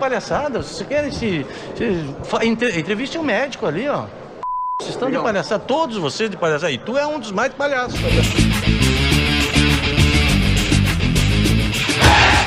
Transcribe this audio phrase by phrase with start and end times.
[0.00, 0.62] palhaçada.
[0.62, 1.46] Vocês querem se.
[1.76, 4.06] se entre, entreviste um médico ali, ó.
[4.80, 6.72] Vocês estão de palhaçada, todos vocês de palhaçada.
[6.72, 8.00] E tu é um dos mais palhaços.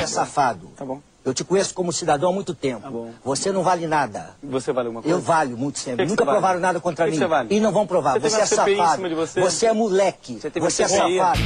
[0.02, 0.68] É safado.
[0.76, 1.00] Tá bom.
[1.24, 2.82] Eu te conheço como cidadão há muito tempo.
[2.82, 3.10] Tá bom.
[3.24, 4.36] Você não vale nada.
[4.42, 5.16] Você vale alguma coisa?
[5.16, 6.04] Eu valho muito sempre.
[6.04, 6.60] Que Nunca que provaram vale?
[6.60, 7.16] nada contra que mim.
[7.16, 7.48] Que você vale?
[7.54, 8.20] E não vão provar.
[8.20, 9.08] Você, você é safado.
[9.16, 9.40] Você?
[9.40, 9.66] você?
[9.66, 10.38] é moleque.
[10.38, 11.16] Você, você é CPI.
[11.16, 11.40] safado.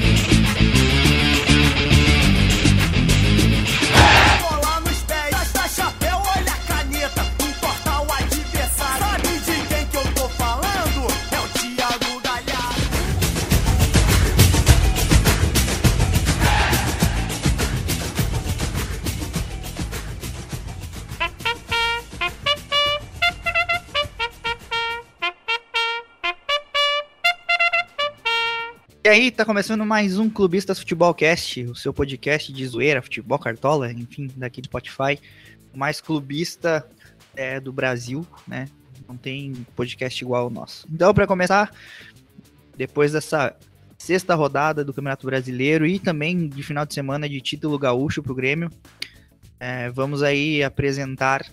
[29.09, 33.39] E aí, tá começando mais um Clubistas Futebol Cast, o seu podcast de zoeira, futebol,
[33.39, 35.19] cartola, enfim, daqui do Spotify.
[35.73, 36.87] O mais clubista
[37.35, 38.69] é, do Brasil, né?
[39.09, 40.87] Não tem podcast igual ao nosso.
[40.93, 41.73] Então, para começar,
[42.77, 43.57] depois dessa
[43.97, 48.35] sexta rodada do Campeonato Brasileiro e também de final de semana de título gaúcho pro
[48.35, 48.71] Grêmio,
[49.59, 51.47] é, vamos aí apresentar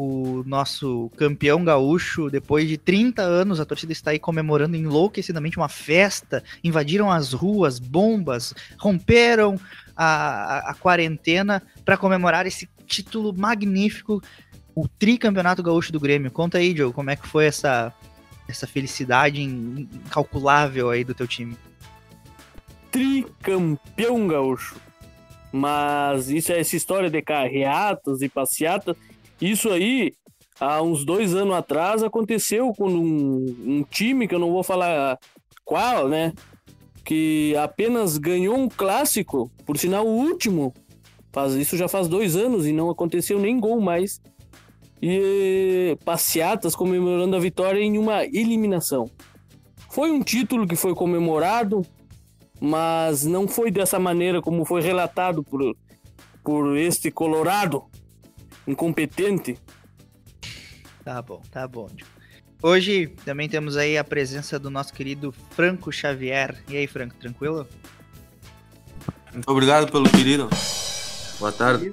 [0.00, 5.68] o nosso campeão gaúcho, depois de 30 anos, a torcida está aí comemorando enlouquecidamente uma
[5.68, 9.58] festa, invadiram as ruas, bombas, romperam
[9.96, 14.22] a, a, a quarentena para comemorar esse título magnífico,
[14.72, 16.30] o tricampeonato gaúcho do Grêmio.
[16.30, 17.92] Conta aí, Joe, como é que foi essa,
[18.48, 21.56] essa felicidade incalculável aí do teu time?
[22.92, 24.76] Tricampeão gaúcho.
[25.50, 28.96] Mas isso é essa história de carreatas e passeatas
[29.40, 30.12] isso aí,
[30.60, 35.18] há uns dois anos atrás, aconteceu com um, um time que eu não vou falar
[35.64, 36.32] qual, né?
[37.04, 40.74] Que apenas ganhou um clássico, por sinal o último.
[41.32, 44.20] Faz, isso já faz dois anos e não aconteceu nem gol mais.
[45.00, 49.08] E passeatas comemorando a vitória em uma eliminação.
[49.90, 51.82] Foi um título que foi comemorado,
[52.60, 55.76] mas não foi dessa maneira como foi relatado por,
[56.42, 57.84] por este Colorado,
[58.68, 59.58] incompetente.
[61.04, 61.88] Tá bom, tá bom.
[62.62, 66.62] Hoje também temos aí a presença do nosso querido Franco Xavier.
[66.68, 67.66] E aí, Franco, tranquilo?
[69.32, 70.48] Muito obrigado pelo querido.
[71.38, 71.92] Boa tarde.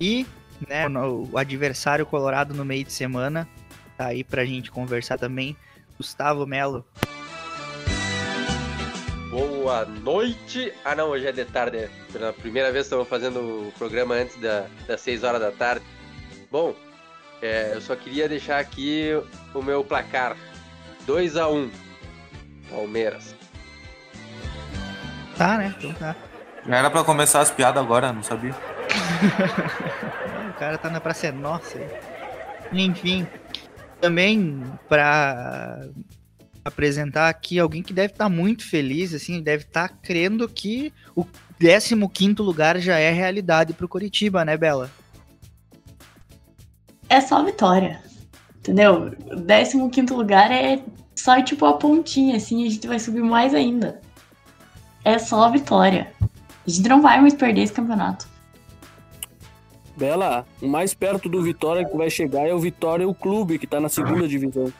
[0.00, 0.26] E,
[0.66, 3.48] né, o adversário colorado no meio de semana
[3.96, 5.56] tá aí pra gente conversar também,
[5.96, 6.84] Gustavo Melo.
[9.32, 10.74] Boa noite.
[10.84, 11.88] Ah, não, hoje é de tarde.
[12.12, 15.82] Pela primeira vez estamos fazendo o programa antes da, das 6 horas da tarde.
[16.50, 16.74] Bom,
[17.40, 19.10] é, eu só queria deixar aqui
[19.54, 20.36] o meu placar:
[21.06, 21.70] 2 a 1
[22.68, 23.34] Palmeiras.
[25.38, 25.74] Tá, né?
[25.78, 26.14] Então tá.
[26.68, 28.52] Já era pra começar as piadas agora, não sabia.
[30.50, 31.80] o cara tá na praça é nossa.
[32.70, 33.26] Enfim,
[33.98, 35.88] também pra
[36.64, 40.92] apresentar aqui alguém que deve estar tá muito feliz, assim, deve estar tá crendo que
[41.14, 41.26] o
[42.08, 44.90] 15 lugar já é realidade pro Curitiba, né, Bela?
[47.08, 48.02] É só vitória.
[48.56, 49.12] Entendeu?
[49.74, 50.82] O 15 lugar é
[51.14, 54.00] só tipo a pontinha, assim, a gente vai subir mais ainda.
[55.04, 56.12] É só vitória.
[56.66, 58.28] A gente não vai mais perder esse campeonato.
[59.96, 63.66] Bela, o mais perto do Vitória que vai chegar é o Vitória o clube, que
[63.66, 64.72] tá na segunda divisão.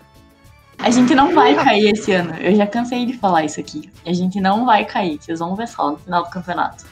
[0.79, 2.35] A gente não vai cair esse ano.
[2.37, 3.91] Eu já cansei de falar isso aqui.
[4.05, 5.19] A gente não vai cair.
[5.21, 6.85] Vocês vão ver só no final do campeonato.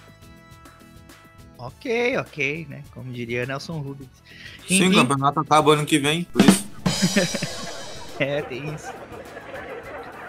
[1.58, 2.82] Ok, ok, né?
[2.92, 4.08] Como diria Nelson Rubens.
[4.66, 6.66] Sim, o campeonato acaba ano que vem, por isso.
[8.18, 8.90] é, tem isso.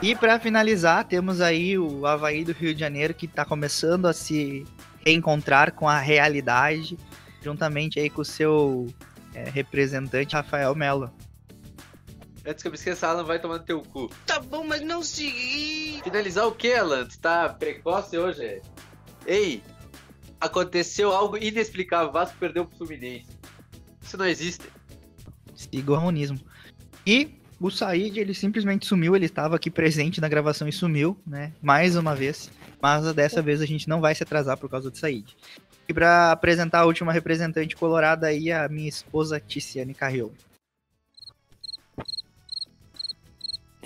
[0.02, 4.14] E para finalizar, temos aí o Havaí do Rio de Janeiro que está começando a
[4.14, 4.66] se
[5.06, 6.98] reencontrar com a realidade,
[7.42, 8.88] juntamente aí com o seu
[9.34, 11.12] é, representante Rafael Melo.
[12.46, 14.10] Antes que eu me esqueça, Alan vai tomar no teu cu.
[14.26, 16.02] Tá bom, mas não se.
[16.04, 17.06] Finalizar o que, Alan?
[17.06, 18.62] Tu tá precoce hoje?
[19.28, 19.62] Ei,
[20.40, 22.12] aconteceu algo inexplicável.
[22.12, 23.28] Vasco perdeu pro Fluminense.
[24.02, 24.66] Isso não existe.
[25.54, 26.40] Siga o harmonismo.
[27.06, 29.16] E o Said, ele simplesmente sumiu.
[29.16, 31.54] Ele estava aqui presente na gravação e sumiu, né?
[31.62, 32.50] Mais uma vez.
[32.82, 35.38] Mas dessa vez a gente não vai se atrasar por causa do Said.
[35.88, 40.30] E para apresentar a última representante colorada aí, a minha esposa Ticiane Carrion.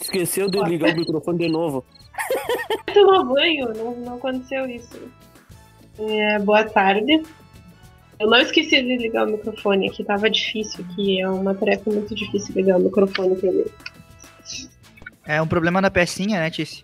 [0.05, 1.83] Esqueceu de ligar o microfone de novo.
[2.93, 5.01] Tomou banho, não, não aconteceu isso.
[5.97, 7.23] É, boa tarde.
[8.19, 12.13] Eu não esqueci de ligar o microfone, que tava difícil, que é uma tarefa muito
[12.13, 13.65] difícil ligar o microfone pra mim.
[15.25, 16.83] É um problema na pecinha, né, Tice?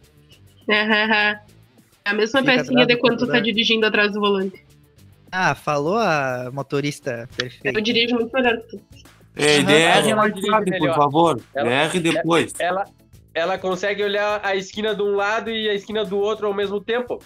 [2.03, 4.65] É a mesma Fica pecinha de do quando tu tá dirigindo atrás do volante.
[5.31, 7.77] Ah, falou a motorista perfeita.
[7.77, 8.81] Eu dirijo muito melhor que tu.
[9.35, 9.61] Ei.
[9.63, 11.39] DR por favor.
[11.53, 12.53] Ela- DR depois.
[12.59, 12.85] Ela,
[13.33, 16.81] ela consegue olhar a esquina de um lado e a esquina do outro ao mesmo
[16.81, 17.19] tempo.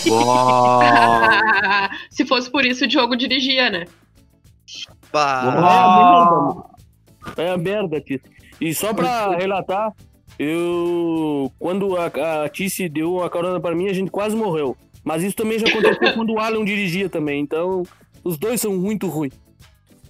[2.10, 3.84] Se fosse por isso, o Diogo dirigia, né?
[5.12, 6.64] Bah.
[7.36, 8.22] É a merda, Tice.
[8.60, 9.92] E só pra relatar,
[10.38, 11.52] eu.
[11.58, 14.76] Quando a, a Tice deu a carona pra mim, a gente quase morreu.
[15.02, 17.40] Mas isso também já aconteceu quando o Alan dirigia também.
[17.40, 17.82] Então,
[18.22, 19.32] os dois são muito ruins.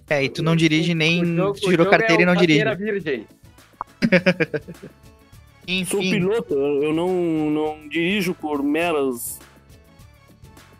[0.08, 1.24] É, e tu não dirige nem.
[1.24, 2.64] Jogo- tu tirou jogo carteira é e não dirige.
[2.64, 3.00] carteira
[5.70, 5.84] virgem.
[5.84, 9.38] Sou Enfim, piloto, eu não, não dirijo por meros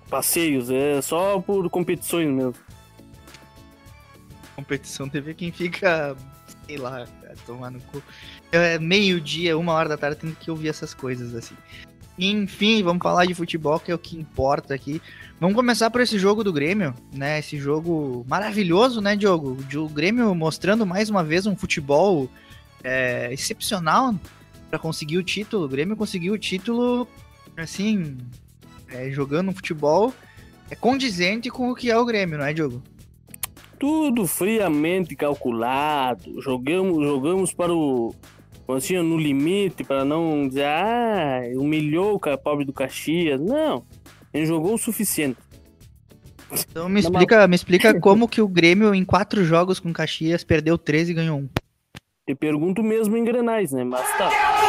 [0.09, 2.55] passeios, é só por competições mesmo.
[4.57, 6.17] competição TV quem fica,
[6.67, 7.07] sei lá,
[7.47, 8.03] tomar no cu.
[8.51, 11.55] É meio-dia, uma hora da tarde, tendo que ouvir essas coisas assim.
[12.19, 15.01] Enfim, vamos falar de futebol, que é o que importa aqui.
[15.39, 17.39] Vamos começar por esse jogo do Grêmio, né?
[17.39, 19.57] Esse jogo maravilhoso, né, Diogo?
[19.75, 22.29] O Grêmio mostrando mais uma vez um futebol
[22.85, 24.15] é, excepcional
[24.71, 25.65] para conseguir o título.
[25.65, 27.07] O Grêmio conseguiu o título,
[27.57, 28.17] assim,
[28.89, 30.15] é, jogando um futebol
[30.71, 32.81] é condizente com o que é o Grêmio, não é, Diogo?
[33.79, 36.41] Tudo friamente calculado.
[36.41, 38.15] Jogamos, jogamos para o.
[38.69, 43.41] Assim, no limite, para não dizer, ah, humilhou o pobre do Caxias.
[43.41, 43.85] Não.
[44.33, 45.39] Ele jogou o suficiente.
[46.53, 50.79] Então me explica, me explica como que o Grêmio, em quatro jogos com Caxias, perdeu
[50.79, 51.49] três e ganhou um.
[52.29, 53.83] Te pergunto mesmo em Grenais, né?
[53.83, 54.60] Mas tá.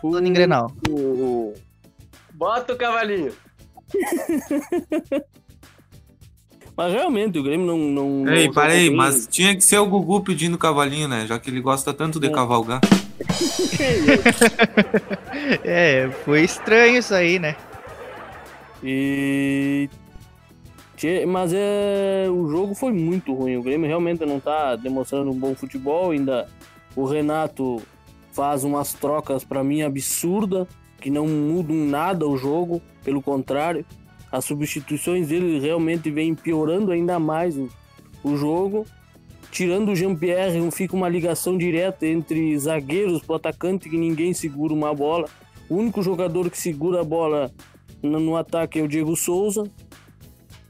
[0.00, 0.72] Falando em Grenal.
[2.34, 3.32] Bota o cavalinho.
[6.76, 7.78] Mas realmente, o Grêmio não.
[7.78, 11.24] não Ei, não parei, mas tinha que ser o Gugu pedindo cavalinho, né?
[11.26, 12.30] Já que ele gosta tanto de É.
[12.30, 12.80] cavalgar.
[15.64, 17.56] É, foi estranho isso aí, né?
[18.82, 19.88] E.
[21.26, 22.26] Mas é.
[22.28, 23.56] O jogo foi muito ruim.
[23.56, 26.10] O Grêmio realmente não tá demonstrando um bom futebol.
[26.10, 26.48] Ainda
[26.94, 27.80] o Renato
[28.36, 30.68] faz umas trocas pra mim absurda,
[31.00, 32.82] que não mudam nada o jogo.
[33.02, 33.82] Pelo contrário,
[34.30, 37.70] as substituições dele realmente vêm piorando ainda mais o,
[38.22, 38.84] o jogo.
[39.50, 44.92] Tirando o Jean-Pierre, fica uma ligação direta entre zagueiros pro atacante que ninguém segura uma
[44.94, 45.30] bola.
[45.66, 47.50] O único jogador que segura a bola
[48.02, 49.64] no, no ataque é o Diego Souza.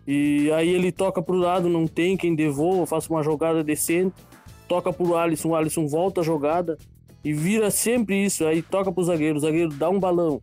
[0.07, 4.15] E aí ele toca pro lado, não tem quem devolva, faça uma jogada decente.
[4.69, 6.79] Toca pro Alisson, o Alisson volta a jogada.
[7.27, 10.41] E vira sempre isso, aí toca pro zagueiro, o zagueiro dá um balão.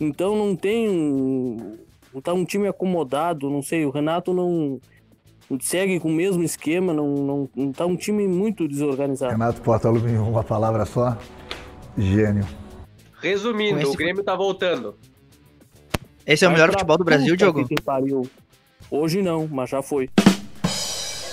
[0.00, 1.76] Então não tem.
[2.14, 4.80] Não tá um time acomodado, não sei, o Renato não
[5.60, 9.32] segue com o mesmo esquema, não, não, não tá um time muito desorganizado.
[9.32, 11.14] Renato Portaluppi, uma palavra só,
[11.98, 12.46] gênio.
[13.20, 14.96] Resumindo, esse o Grêmio tá voltando.
[16.24, 17.68] Esse é o Vai melhor futebol do Brasil, Diogo?
[18.90, 20.08] Hoje não, mas já foi.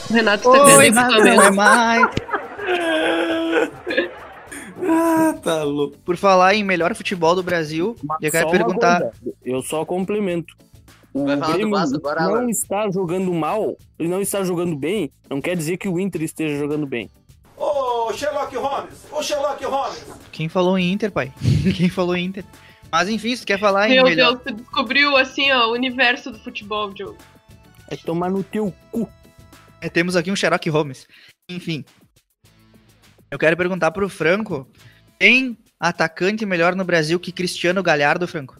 [0.09, 1.39] O Renato tá Oi, Renato, também.
[4.81, 5.97] Ah, tá louco.
[5.99, 9.11] Por falar em melhor futebol do Brasil, eu quero perguntar.
[9.43, 10.53] eu só complemento.
[11.13, 12.49] O Vai falar do Grêmio Vasco agora, não Alan?
[12.49, 16.57] está jogando mal, ele não está jogando bem, não quer dizer que o Inter esteja
[16.57, 17.09] jogando bem.
[17.55, 19.05] Ô, Sherlock Holmes!
[19.09, 20.05] Ô, Sherlock Holmes!
[20.33, 21.31] Quem falou em Inter, pai?
[21.77, 22.43] Quem falou em Inter?
[22.91, 24.31] Mas enfim, se tu quer falar em Meu melhor.
[24.35, 27.17] Deus, tu descobriu assim, ó, o universo do futebol, Diogo.
[27.89, 29.07] É tomar no teu cu.
[29.79, 31.07] É, temos aqui um Sherlock Holmes.
[31.49, 31.85] Enfim.
[33.35, 34.65] Eu quero perguntar pro Franco:
[35.19, 38.55] tem atacante melhor no Brasil que Cristiano Galhardo, Franco?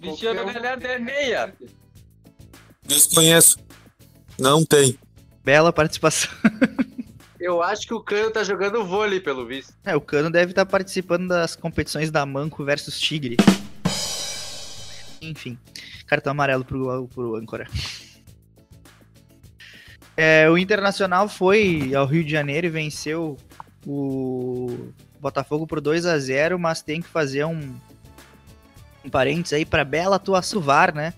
[0.00, 1.54] Cristiano Galhardo é meia.
[2.82, 3.58] Desconheço.
[4.36, 4.98] Não tem.
[5.44, 6.32] Bela participação.
[7.38, 9.72] Eu acho que o Cano tá jogando vôlei, pelo visto.
[9.84, 13.36] É, o Cano deve estar participando das competições da Manco versus Tigre.
[15.22, 15.56] Enfim,
[16.06, 17.68] cartão amarelo pro, pro âncora.
[20.16, 23.36] É, o Internacional foi ao Rio de Janeiro e venceu
[23.86, 24.90] o
[25.20, 27.74] Botafogo por 2 a 0 mas tem que fazer um,
[29.04, 31.12] um parênteses aí para bela atuação do VAR, né?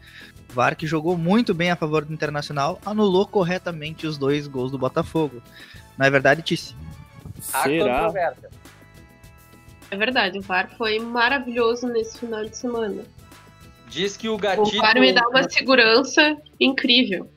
[0.51, 4.73] O VAR que jogou muito bem a favor do Internacional, anulou corretamente os dois gols
[4.73, 5.43] do Botafogo.
[5.99, 6.75] Não é verdade, Tice?
[7.41, 8.13] Será?
[9.91, 13.05] É verdade, o VAR foi maravilhoso nesse final de semana.
[13.89, 14.79] Diz que o O gatito.
[14.79, 17.31] VAR me dá uma segurança incrível.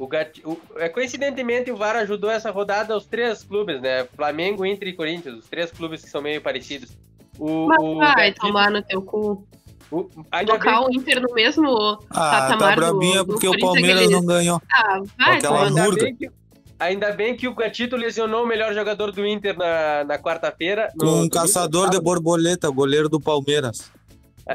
[0.00, 0.40] O gati...
[0.46, 4.06] o- é, coincidentemente, o VAR ajudou essa rodada os três clubes, né?
[4.16, 6.90] Flamengo, Inter e Corinthians, os três clubes que são meio parecidos.
[7.38, 9.46] O, Mas o vai gatito- tomar no teu cu.
[9.90, 10.04] o-
[10.46, 14.24] Colocar o Inter no mesmo Ah, tá patamar do, brabinha do porque o Palmeiras não
[14.24, 14.60] ganhou.
[14.72, 16.04] Ah, vai Aquela no- ainda murga.
[16.04, 16.30] bem que,
[16.78, 20.88] Ainda bem que o Gatito lesionou o melhor jogador do Inter na, na quarta-feira.
[20.98, 23.92] um caçador de borboleta, goleiro do Palmeiras.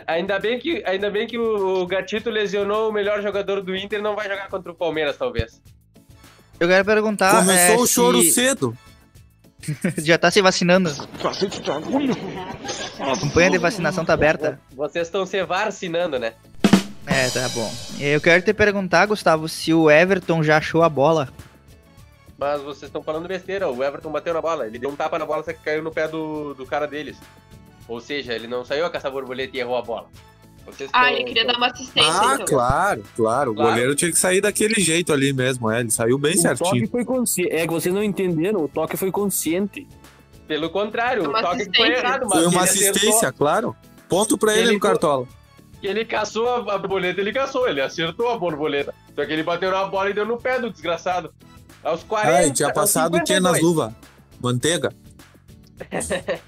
[0.07, 4.15] Ainda bem que, ainda bem que o, Gatito lesionou o melhor jogador do Inter não
[4.15, 5.61] vai jogar contra o Palmeiras, talvez.
[6.59, 7.39] Eu quero perguntar.
[7.39, 8.77] Começou é, o choro se- cedo.
[9.97, 10.89] Já tá se vacinando.
[12.99, 14.59] A campanha de vacinação tá aberta.
[14.71, 16.33] Vocês estão se vacinando, né?
[17.07, 17.71] É, tá bom.
[17.99, 21.29] Eu quero te perguntar, Gustavo, se o Everton já achou a bola.
[22.37, 23.69] Mas vocês estão falando besteira.
[23.69, 24.67] O Everton bateu na bola.
[24.67, 27.17] Ele deu um tapa na bola, só que caiu no pé do, do cara deles.
[27.87, 30.07] Ou seja, ele não saiu a caçar borboleta e errou a bola.
[30.65, 32.45] Vocês Ah, estão- ele queria dar uma assistência, Ah, então.
[32.47, 33.51] claro, claro.
[33.51, 33.69] O Claro.
[33.69, 35.79] goleiro tinha que sair daquele jeito ali mesmo, é.
[35.81, 36.87] Ele saiu bem O toque certinho.
[36.89, 37.51] foi consciente.
[37.55, 39.87] É que vocês não entenderam, o toque foi consciente.
[40.47, 43.33] Pelo contrário, Uma o toque foi errado, mas Foi uma assistência, acertou.
[43.33, 43.75] claro.
[44.09, 45.27] Ponto pra ele Ele no Cartola.
[45.79, 48.93] Que ele caçou a, borboleta, ele caçou, ele acertou a borboleta.
[49.13, 51.31] Só que ele bateu na bola e deu no pé do desgraçado.
[51.83, 52.37] Aos 40.
[52.37, 53.43] Ah, e tinha passado o que 52.
[53.53, 53.93] nas luvas?
[54.41, 54.91] Manteiga?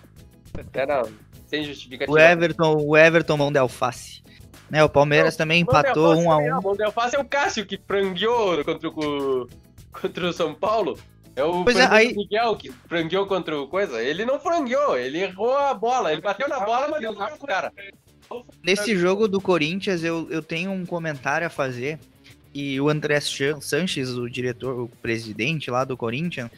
[0.74, 1.08] É, não,
[1.48, 2.12] sem justificativa.
[2.12, 4.22] O Everton, o Everton mão de alface.
[4.70, 6.56] Né, o Palmeiras também empatou Mão de um a alface, um.
[6.56, 9.48] não, Mão de alface é o Cássio que frangueou contra o,
[9.94, 11.00] contra o São Paulo.
[11.38, 14.01] É o Pois é, aí- Miguel que frangueou contra o coisa.
[14.04, 16.12] Ele não frangueou, ele errou a bola.
[16.12, 17.72] Ele bateu na bola, mas deu no cara.
[18.62, 22.00] Nesse jogo do Corinthians, eu, eu tenho um comentário a fazer.
[22.54, 26.50] E o André Sanches, o diretor, o presidente lá do Corinthians,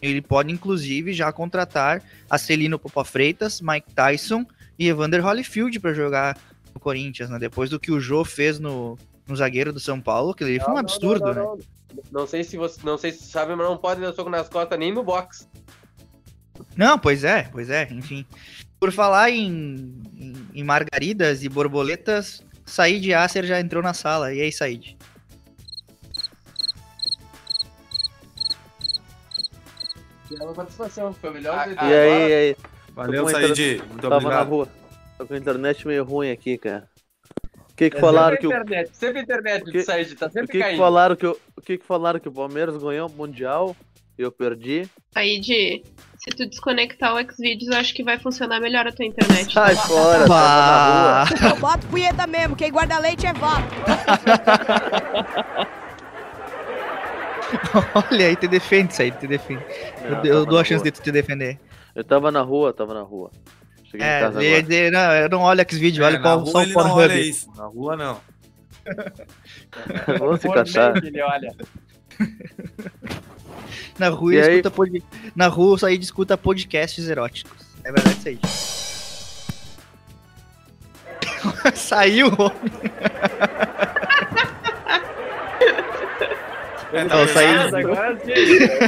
[0.00, 4.44] ele pode inclusive já contratar a Celino Popa Freitas, Mike Tyson
[4.78, 6.38] e Evander Holyfield para jogar
[6.74, 7.38] no Corinthians, né?
[7.38, 10.70] Depois do que o Jô fez no, no zagueiro do São Paulo, que ele foi
[10.70, 11.40] um não, absurdo, não, né?
[11.40, 11.76] não, não.
[12.12, 14.78] Não sei se você não sei se sabe, mas não pode dar soco nas costas
[14.78, 15.48] nem no box.
[16.76, 18.26] Não, pois é, pois é, enfim.
[18.78, 24.34] Por falar em, em, em margaridas e borboletas, Said Acer já entrou na sala.
[24.34, 24.96] E aí, Said?
[30.30, 31.68] Uma participação, foi melhor.
[31.72, 32.56] E aí, e aí?
[32.94, 33.50] Valeu, Said.
[33.52, 34.48] inter- Muito Tava na obrigado.
[34.48, 34.68] rua.
[35.18, 36.88] Tô com a internet meio ruim aqui, cara.
[37.70, 40.26] O que que É falaram sempre que o internet, sempre internet que- de Said, tá
[40.26, 40.78] o sempre que que caindo.
[40.78, 43.76] falaram que o, o que que falaram que o Palmeiras ganhou o mundial
[44.18, 44.88] e eu perdi?
[45.14, 45.82] Aí de.
[46.18, 49.52] Se tu desconectar o Xvideos, eu acho que vai funcionar melhor a tua internet.
[49.52, 51.50] Sai fora, tava na rua.
[51.50, 53.68] Eu boto punheta mesmo, quem guarda leite é vaca.
[58.10, 59.64] Olha aí, te defende, Said, te defende.
[60.00, 60.84] Não, eu, eu tava dou a chance rua.
[60.84, 61.58] de tu te defender.
[61.94, 63.30] Eu tava na rua, tava na rua.
[63.84, 64.62] Cheguei em É, casa de, agora.
[64.62, 67.28] de, não, eu não olho Xvideo, olha É, na qual só ele o olha Pornhub.
[67.30, 67.48] isso.
[67.56, 68.20] Na rua não.
[70.18, 70.48] Vamos se
[70.94, 71.54] mente ele olha.
[73.98, 74.50] Na rua E ele aí?
[74.58, 75.02] escuta pod...
[75.34, 75.70] Na rua
[76.02, 77.66] escuta podcasts eróticos.
[77.84, 78.40] É verdade, Said?
[81.74, 82.72] Saiu, homem.
[86.92, 87.22] É, tá?
[87.78, 88.32] Agora sim,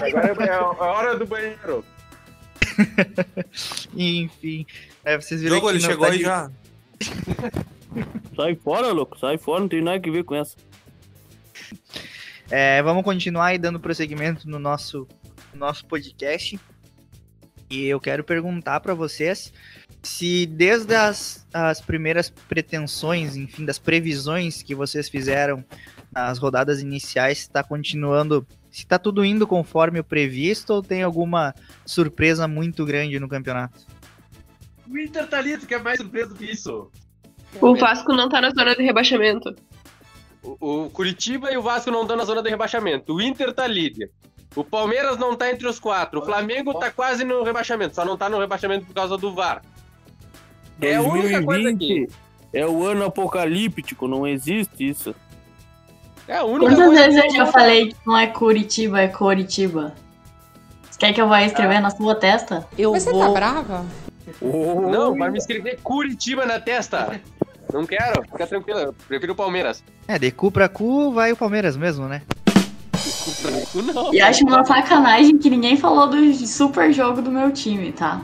[0.07, 1.85] agora é a hora do banheiro.
[3.97, 4.67] Enfim.
[5.05, 6.50] É, vocês viram Jogo, que ele não chegou tá aí de- já.
[8.37, 10.55] Sai fora, louco, sai fora, não tem nada que ver com essa.
[12.50, 15.09] É, vamos continuar aí dando prosseguimento no nosso,
[15.52, 16.61] no nosso podcast.
[17.71, 19.52] E eu quero perguntar para vocês
[20.02, 25.64] se desde as, as primeiras pretensões, enfim, das previsões que vocês fizeram
[26.12, 31.55] nas rodadas iniciais, está continuando, se está tudo indo conforme o previsto ou tem alguma
[31.85, 33.87] surpresa muito grande no campeonato?
[34.88, 36.91] O Inter tá ali, tu quer mais surpresa do que isso?
[37.61, 39.55] O Vasco não tá na zona de rebaixamento.
[40.43, 43.15] O, o Curitiba e o Vasco não estão na zona de rebaixamento.
[43.15, 44.11] O Inter tá líder.
[44.57, 46.21] O Palmeiras não tá entre os quatro.
[46.21, 47.95] O Flamengo tá quase no rebaixamento.
[47.95, 49.62] Só não tá no rebaixamento por causa do VAR.
[50.81, 52.07] É a única coisa aqui.
[52.07, 55.15] 2020 é o ano apocalíptico, não existe isso.
[56.28, 59.08] É a única Quantas coisa vezes que eu já falei que não é Curitiba, é
[59.08, 59.94] Coritiba?
[60.90, 62.66] Você quer que eu vá escrever na sua testa?
[62.76, 63.87] Eu Mas você tá brava?
[64.42, 67.18] Não, vai me escrever Curitiba na testa.
[67.73, 68.78] Não quero, fica tranquilo.
[68.78, 69.82] Eu prefiro o Palmeiras.
[70.06, 72.20] É, de cu pra cu vai o Palmeiras mesmo, né?
[73.75, 74.12] Não.
[74.12, 78.20] E acho uma sacanagem que ninguém falou do super jogo do meu time, tá?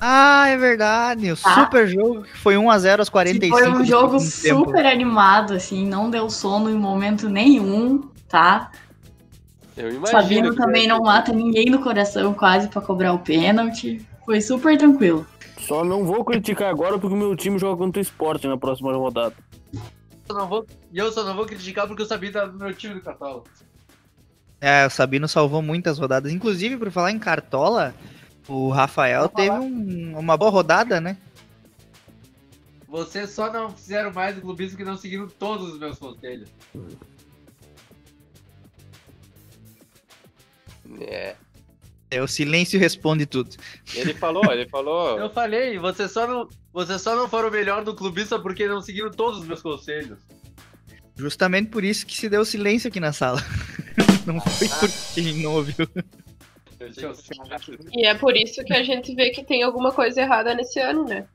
[0.00, 1.32] Ah, é verdade.
[1.32, 1.54] O Tá.
[1.64, 3.56] super jogo que foi 1x0 aos 45.
[3.58, 4.70] Foi um jogo segundo tempo.
[4.70, 8.70] super animado, assim, não deu sono em momento nenhum, tá?
[9.76, 10.06] Eu imagino.
[10.06, 14.04] Sabino também deve não mata ninguém no coração quase pra cobrar o pênalti.
[14.24, 15.26] Foi super tranquilo.
[15.60, 18.92] Só não vou criticar agora porque o meu time joga contra o esporte na próxima
[18.92, 19.34] rodada.
[20.28, 22.74] Eu não vou- E eu só não vou criticar porque o Sabino tá no meu
[22.74, 23.42] time do Cartola.
[24.60, 26.32] É, o Sabino salvou muitas rodadas.
[26.32, 27.94] Inclusive, por falar em Cartola,
[28.48, 31.16] o Rafael teve um- uma boa rodada, né?
[32.88, 36.48] Vocês só não fizeram mais do clubismo que não seguiram todos os meus conselhos.
[41.00, 41.36] É.
[42.10, 43.54] É, o silêncio responde tudo.
[43.94, 45.18] Ele falou, ele falou.
[45.20, 48.80] Eu falei, você só não, você só não foram o melhor do clubista porque não
[48.80, 50.18] seguiram todos os meus conselhos.
[51.14, 53.42] Justamente por isso que se deu silêncio aqui na sala.
[54.24, 55.88] Não foi porque a gente não ouviu.
[57.92, 61.04] E é por isso que a gente vê que tem alguma coisa errada nesse ano,
[61.04, 61.26] né?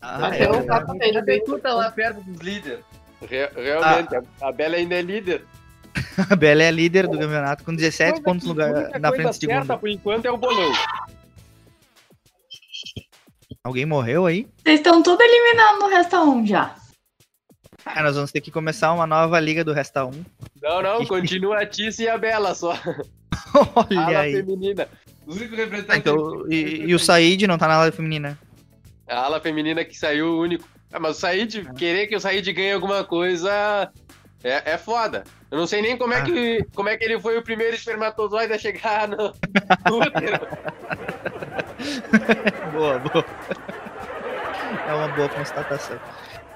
[0.00, 0.86] Ah, Até é o verdade.
[0.86, 2.84] Papa Pedro Bem, tu tá lá perto dos líderes.
[3.22, 4.22] Re- realmente, Ah.
[4.42, 5.44] a, a Bela ainda é líder.
[6.30, 9.34] A Bela é líder do campeonato com 17 pontos no A lugar, na frente do
[9.34, 9.78] segundo.
[9.78, 10.72] por enquanto é o bolão.
[13.62, 14.46] Alguém morreu aí?
[14.62, 16.76] Vocês estão tudo eliminados no Resta 1 já.
[17.86, 20.24] Ah, nós vamos ter que começar uma nova liga do Resta 1.
[20.62, 22.72] Não, não, continua a Tice e a Bela só.
[23.76, 24.32] Olha Ala aí.
[24.36, 24.88] feminina.
[25.26, 26.00] Os únicos Ah, representantes.
[26.00, 28.38] então, e, e o Said não tá na ala feminina.
[29.08, 30.66] A ala feminina que saiu o único.
[30.92, 33.90] Ah, mas o Said, querer que o Said ganhe alguma coisa
[34.42, 35.24] é, é foda.
[35.50, 36.22] Eu não sei nem como é, Ah.
[36.24, 39.16] que, como é que ele foi o primeiro espermatozoide a chegar no,
[39.88, 40.46] no útero.
[42.72, 43.24] boa, boa.
[44.88, 45.98] É uma boa constatação.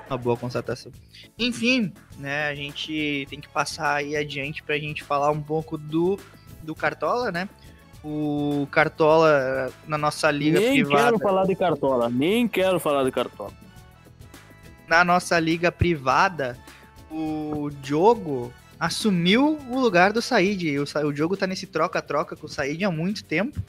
[0.09, 0.91] Uma boa constatação.
[1.39, 6.19] Enfim, né, a gente tem que passar aí adiante pra gente falar um pouco do,
[6.63, 7.49] do Cartola, né?
[8.03, 11.05] O Cartola na nossa liga Nem privada.
[11.05, 13.53] quero falar de cartola, nem quero falar de cartola.
[14.89, 16.57] na nossa liga privada,
[17.11, 20.79] o Diogo assumiu o lugar do Said.
[20.79, 23.61] O, Sa- o Diogo tá nesse troca-troca com o Said há muito tempo.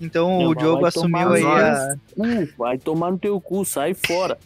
[0.00, 2.24] Então Não, o Diogo assumiu aí a, cu,
[2.58, 4.38] vai tomar no teu cu, sai fora.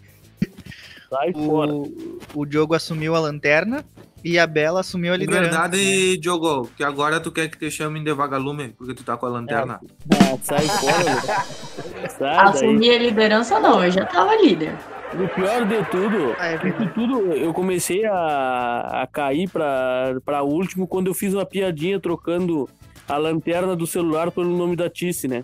[1.11, 1.73] Sai fora.
[1.75, 3.85] o, o Diogo assumiu a lanterna
[4.25, 5.43] e a Bela assumiu a É liderança.
[5.51, 9.27] verdade, Diogo, que agora tu quer que te chamem de vagalume, porque tu tá com
[9.27, 9.81] a lanterna.
[10.13, 12.09] Ah, sai fora.
[12.11, 12.37] Sai.
[12.49, 14.77] Assumir a liderança não, eu já tava líder.
[15.13, 20.43] O pior de tudo, Ah, é isso tudo, eu comecei a, a cair pra, pra
[20.45, 22.69] último quando eu fiz uma piadinha trocando
[23.09, 25.43] a lanterna do celular pelo nome da Tice, né?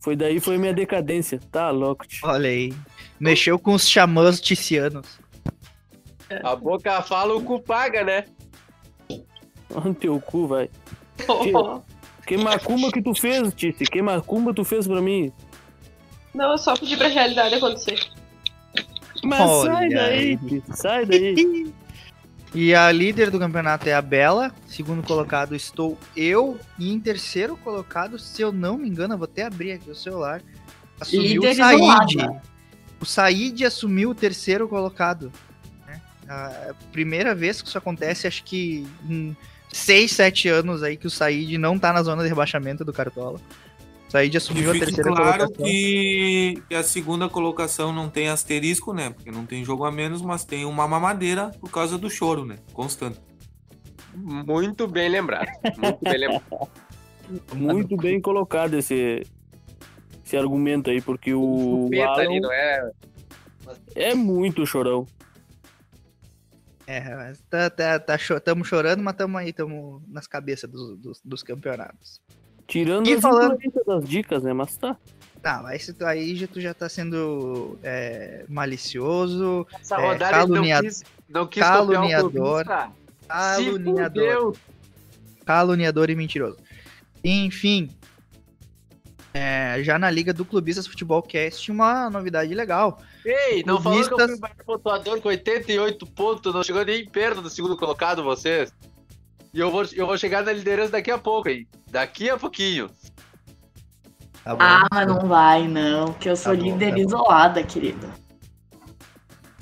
[0.00, 1.40] Foi daí foi minha decadência.
[1.50, 2.20] Tá louco, tio.
[2.28, 2.72] Olha aí.
[3.22, 5.06] Mexeu com os xamãs ticianos.
[6.42, 8.24] A boca fala, o cu paga, né?
[9.72, 10.68] Olha teu cu, vai.
[12.26, 13.84] Que macumba que tu fez, Tice?
[13.84, 15.32] Que macumba tu fez pra mim?
[16.34, 17.96] Não, eu só pedi pra realidade acontecer.
[19.22, 20.36] Mas Olha sai daí, aí.
[20.38, 21.72] Tice, sai daí.
[22.54, 24.52] E a líder do campeonato é a Bela.
[24.66, 26.58] Segundo colocado estou eu.
[26.78, 29.94] E em terceiro colocado, se eu não me engano, eu vou até abrir aqui o
[29.94, 30.42] celular.
[31.00, 31.80] Assumiu Líder o Said.
[31.80, 32.42] isolada.
[33.02, 35.32] O Said assumiu o terceiro colocado.
[35.84, 36.00] né?
[36.28, 39.36] A primeira vez que isso acontece, acho que em
[39.72, 43.40] 6, 7 anos aí que o Said não tá na zona de rebaixamento do Cartola.
[44.08, 45.66] O Said assumiu a terceira claro colocação.
[45.66, 49.10] que, que a segunda colocação não tem asterisco, né?
[49.10, 52.58] Porque não tem jogo a menos, mas tem uma mamadeira por causa do choro, né?
[52.72, 53.18] Constante.
[54.14, 55.48] Muito bem lembrado.
[55.76, 56.68] Muito bem lembrado.
[57.54, 59.22] Muito bem colocado esse,
[60.32, 62.90] esse argumento aí, porque o Chupeta Alan ali, não é?
[63.94, 65.06] é muito chorão.
[66.86, 71.20] É, mas tá, tá, tá tamo chorando, mas tamo aí, tamo nas cabeças dos, dos,
[71.22, 72.20] dos campeonatos.
[72.66, 74.52] Tirando E as falando- das dicas, né?
[74.52, 74.96] Mas tá.
[75.42, 81.02] Tá, mas isso aí já, tu já tá sendo é, malicioso, Essa É, não quis,
[81.28, 82.64] não quis o caluniador,
[83.28, 84.56] caluniador,
[85.44, 86.58] caluniador e mentiroso.
[87.24, 87.90] Enfim,
[89.34, 92.98] é, já na Liga do Clubistas Futebol Cast, uma novidade legal.
[93.24, 96.84] Ei, não falou que eu fui Clubistas- o maior pontuador com 88 pontos, não chegou
[96.84, 98.72] nem perto do segundo colocado vocês.
[99.54, 101.66] E eu vou, eu vou chegar na liderança daqui a pouco aí.
[101.90, 102.90] Daqui a pouquinho.
[104.44, 104.62] Tá bom?
[104.62, 107.02] Ah, mas não vai, não, que eu sou Tá bom, líder tá bom.
[107.02, 108.12] isolada, querido.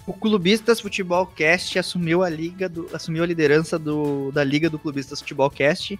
[0.07, 4.79] O Clubistas Futebol Cast assumiu a liga do, assumiu a liderança do, da Liga do
[4.79, 5.99] Clubistas Futebol Cast.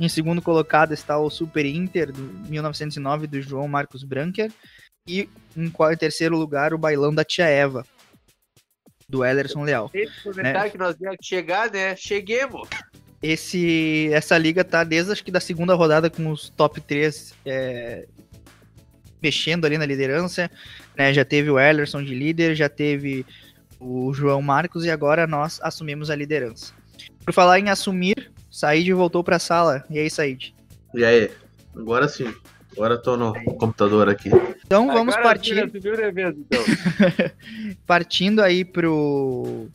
[0.00, 4.50] Em segundo colocado está o Super Inter do 1909 do João Marcos Branker
[5.08, 7.86] e em qual- em terceiro lugar o Bailão da Tia Eva
[9.08, 9.88] do Ellerson Leal.
[9.90, 11.94] Tem que comentar que nós que chegar, né?
[11.94, 12.68] Cheguemos.
[13.22, 18.06] Esse essa liga tá desde acho que da segunda rodada com os top 3 é,
[19.22, 20.50] mexendo ali na liderança,
[20.96, 21.12] né?
[21.12, 23.24] Já teve o Ellerson de líder, já teve
[23.80, 26.72] o João Marcos e agora nós assumimos a liderança.
[27.24, 29.84] Por falar em assumir, Said voltou pra sala.
[29.90, 30.54] E aí, Said?
[30.94, 31.30] E aí?
[31.76, 32.32] Agora sim.
[32.72, 34.30] Agora tô no computador aqui.
[34.64, 35.54] Então vamos Agora partir.
[35.54, 36.62] o evento, então.
[37.86, 39.68] partindo aí pro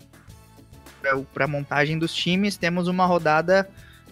[1.33, 3.69] para montagem dos times, temos uma rodada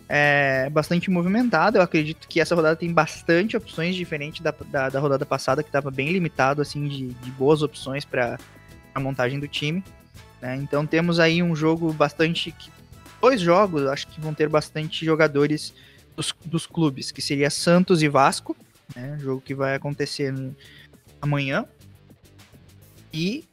[0.10, 1.78] é, bastante movimentada.
[1.80, 5.70] Eu acredito que essa rodada tem bastante opções diferentes da, da, da rodada passada, que
[5.70, 8.38] estava bem limitado assim de, de boas opções para
[8.94, 9.84] a montagem do time.
[10.42, 10.56] né?
[10.56, 12.54] Então temos aí um jogo bastante
[13.22, 15.74] dois jogos, acho que vão ter bastante jogadores
[16.16, 18.56] dos, dos clubes, que seria Santos e Vasco,
[18.96, 19.18] né?
[19.20, 20.56] Jogo que vai acontecer no-
[21.22, 21.66] amanhã.
[23.14, 23.44] E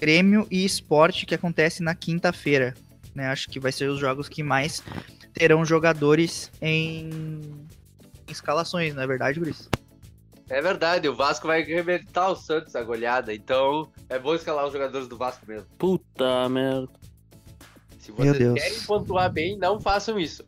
[0.00, 2.74] Grêmio e Esporte, que acontece na quinta-feira.
[3.14, 3.26] Né?
[3.28, 4.82] Acho que vai ser os jogos que mais
[5.38, 7.66] terão jogadores em,
[8.28, 9.68] escalações, não é verdade, Guris?
[10.50, 14.72] É verdade, o Vasco vai arrebentar o Santos a goleada, então é bom escalar os
[14.72, 15.66] jogadores do Vasco mesmo.
[15.78, 16.88] Puta merda.
[17.98, 18.54] Se Meu vocês Deus.
[18.60, 20.44] querem pontuar bem, não façam isso.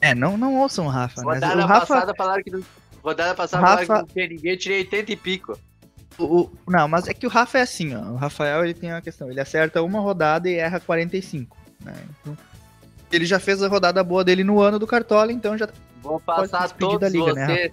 [0.00, 1.20] É, não, não ouçam o Rafa.
[1.20, 1.26] Né?
[1.34, 2.62] Rodada O Rafa, passada falaram que não.
[3.02, 5.58] Rodada passada Rafa- falaram que não tinha ninguém, eu tirei 80 e pico.
[6.18, 8.00] o- o- não, mas é que o Rafa é assim, ó.
[8.00, 11.56] O Rafael ele tem uma questão, ele acerta uma rodada e erra 45.
[11.82, 11.94] Né?
[12.20, 12.36] Então,
[13.10, 15.68] ele já fez a rodada boa dele no ano do Cartola, então já
[16.02, 17.72] Vou Pode se passar todos da liga, né, vocês.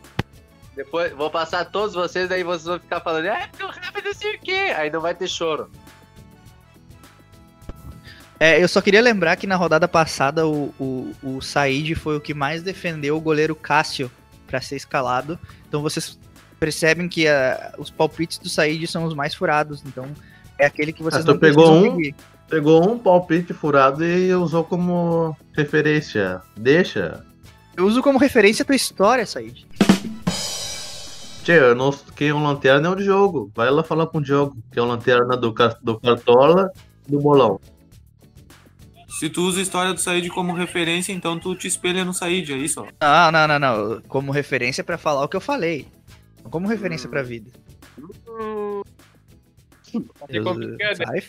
[0.76, 4.13] Depois, vou passar todos vocês, daí vocês vão ficar falando, é, porque o Rafa não
[4.13, 4.73] sei o quê.
[4.76, 5.71] Aí não vai ter choro.
[8.39, 12.21] É, eu só queria lembrar que na rodada passada o, o, o Said foi o
[12.21, 14.12] que mais defendeu o goleiro Cássio
[14.45, 15.39] para ser escalado.
[15.67, 16.19] Então vocês
[16.60, 19.82] percebem que ah, os palpites do Said são os mais furados.
[19.84, 20.08] Então
[20.60, 21.95] é aquele que vocês Ah, tu não pegou um?
[21.95, 22.15] seguir.
[22.49, 26.41] Pegou um palpite furado e usou como referência.
[26.55, 27.25] Deixa.
[27.75, 29.67] Eu uso como referência a tua história, Said.
[31.43, 33.51] Tchê, eu não, quem é o lanterna é o Diogo.
[33.55, 36.71] Vai lá falar com o Diogo, que é o lanterna do, do Cartola
[37.07, 37.60] e do Bolão.
[39.19, 42.51] Se tu usa a história do Said como referência, então tu te espelha no Said,
[42.51, 42.86] é isso?
[43.01, 44.01] Não, não, não, não.
[44.07, 45.88] Como referência pra falar o que eu falei.
[46.43, 47.51] Não como referência pra vida.
[50.27, 50.97] Que complicado.
[50.97, 51.21] Sai,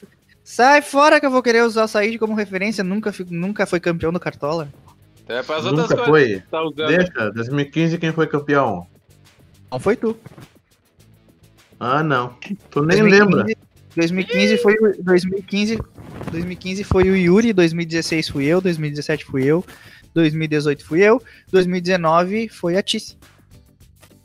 [0.49, 2.83] sai fora que eu vou querer usar o Said como referência.
[2.83, 4.67] Nunca, nunca foi campeão do Cartola.
[5.29, 6.09] É pras outras Nunca coisas.
[6.09, 6.41] foi.
[6.41, 6.89] que Tá usando.
[6.89, 8.87] Deixa, 2015 quem foi campeão?
[9.71, 10.17] Não foi tu.
[11.79, 12.35] Ah, não.
[12.71, 13.47] Tu nem 2015 lembra.
[13.95, 15.79] 2015 foi o 2015,
[16.31, 19.65] 2015 foi o Yuri, 2016 fui eu, 2017 fui eu,
[20.15, 23.19] 2018 fui eu, 2019 foi a Tice.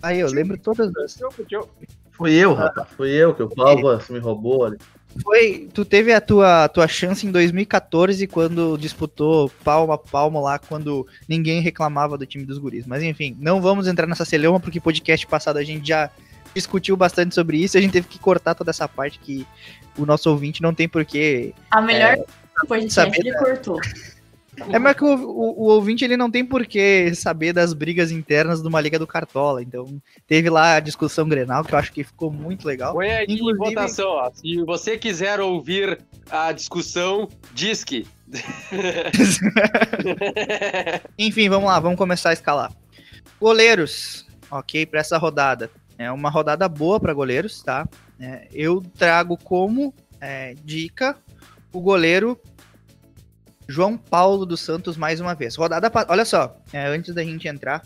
[0.02, 1.20] Aí eu lembro todas das.
[2.12, 2.88] Fui eu, rapaz.
[2.96, 4.78] Fui eu que o Palvas me roubou ali.
[5.22, 10.58] Foi, tu teve a tua, tua chance em 2014 quando disputou palma a palma lá
[10.60, 12.86] quando ninguém reclamava do time dos guris.
[12.88, 16.10] Mas enfim, não vamos entrar nessa celeuma porque podcast passado a gente já
[16.56, 19.46] discutiu bastante sobre isso, a gente teve que cortar toda essa parte que
[19.98, 22.26] o nosso ouvinte não tem porquê A melhor É,
[22.68, 23.80] podcast saber ele da- cortou.
[24.72, 28.12] É, mas que o, o- o ouvinte ele não tem por que saber das brigas
[28.12, 29.64] internas de uma liga do Cartola.
[29.64, 32.94] Então, teve lá a discussão Grenal, que eu acho que ficou muito legal.
[32.94, 34.30] Põe aí em Inclusive- votação, ó.
[34.32, 38.06] Se você quiser ouvir a discussão, diz que.
[41.18, 42.72] Enfim, vamos lá, vamos começar a escalar.
[43.40, 45.70] Goleiros, ok, para essa rodada.
[45.98, 47.88] É uma rodada boa para goleiros, tá?
[48.20, 51.16] É, eu trago como é, dica
[51.72, 52.40] o goleiro
[53.68, 55.56] João Paulo dos Santos mais uma vez.
[55.56, 57.82] Rodada, olha só, é, antes da gente entrar,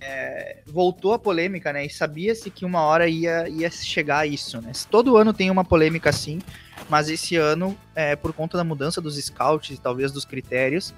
[0.00, 1.84] é, voltou a polêmica, né?
[1.84, 4.72] E sabia-se que uma hora ia, ia chegar a isso, né?
[4.90, 6.40] Todo ano tem uma polêmica assim,
[6.88, 10.94] mas esse ano, é, por conta da mudança dos scouts e talvez dos critérios,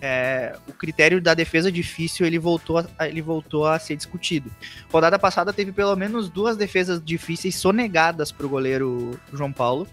[0.00, 4.50] é, o critério da defesa difícil ele voltou, a, ele voltou a ser discutido.
[4.90, 9.86] Rodada passada teve pelo menos duas defesas difíceis sonegadas para o goleiro João Paulo,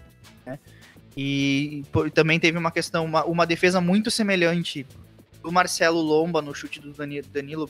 [0.44, 0.58] né?
[1.20, 4.86] E pô, também teve uma questão, uma, uma defesa muito semelhante
[5.42, 7.68] do Marcelo Lomba no chute do Dani- Danilo,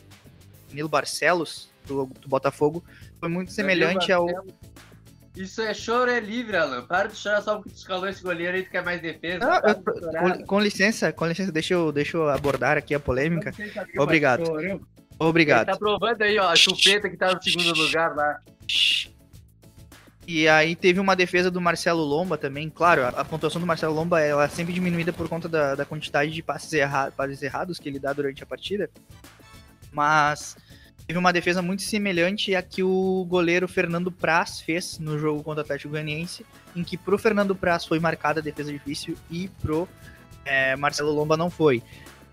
[0.68, 2.84] Danilo Barcelos, do, do Botafogo,
[3.18, 4.26] foi muito semelhante ao.
[5.34, 6.84] Isso é choro é livre, Alan.
[6.84, 9.38] Para de chorar só porque tu escalou esse goleiro aí, tu quer mais defesa.
[9.38, 13.54] Para eu- com, com licença, com licença, deixa eu, deixa eu abordar aqui a polêmica.
[13.56, 14.42] Mas Obrigado.
[15.18, 15.68] Obrigado.
[15.68, 18.40] Ele tá provando aí, ó, a chupeta que tá no segundo lugar lá.
[20.30, 22.68] E aí teve uma defesa do Marcelo Lomba também.
[22.68, 25.86] Claro, a, a pontuação do Marcelo Lomba ela é sempre diminuída por conta da, da
[25.86, 28.90] quantidade de passes, erra, passes errados que ele dá durante a partida.
[29.90, 30.54] Mas
[31.06, 35.62] teve uma defesa muito semelhante à que o goleiro Fernando Praz fez no jogo contra
[35.62, 36.44] o Atlético Goianiense,
[36.76, 39.88] em que pro Fernando Praz foi marcada a defesa difícil e pro
[40.44, 41.82] é, Marcelo Lomba não foi.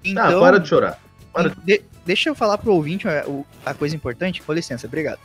[0.03, 0.99] Então, Ah, para de chorar.
[1.31, 1.55] Para de...
[1.63, 5.19] de- deixa eu falar pro ouvinte é, o- a coisa importante, com licença, obrigado.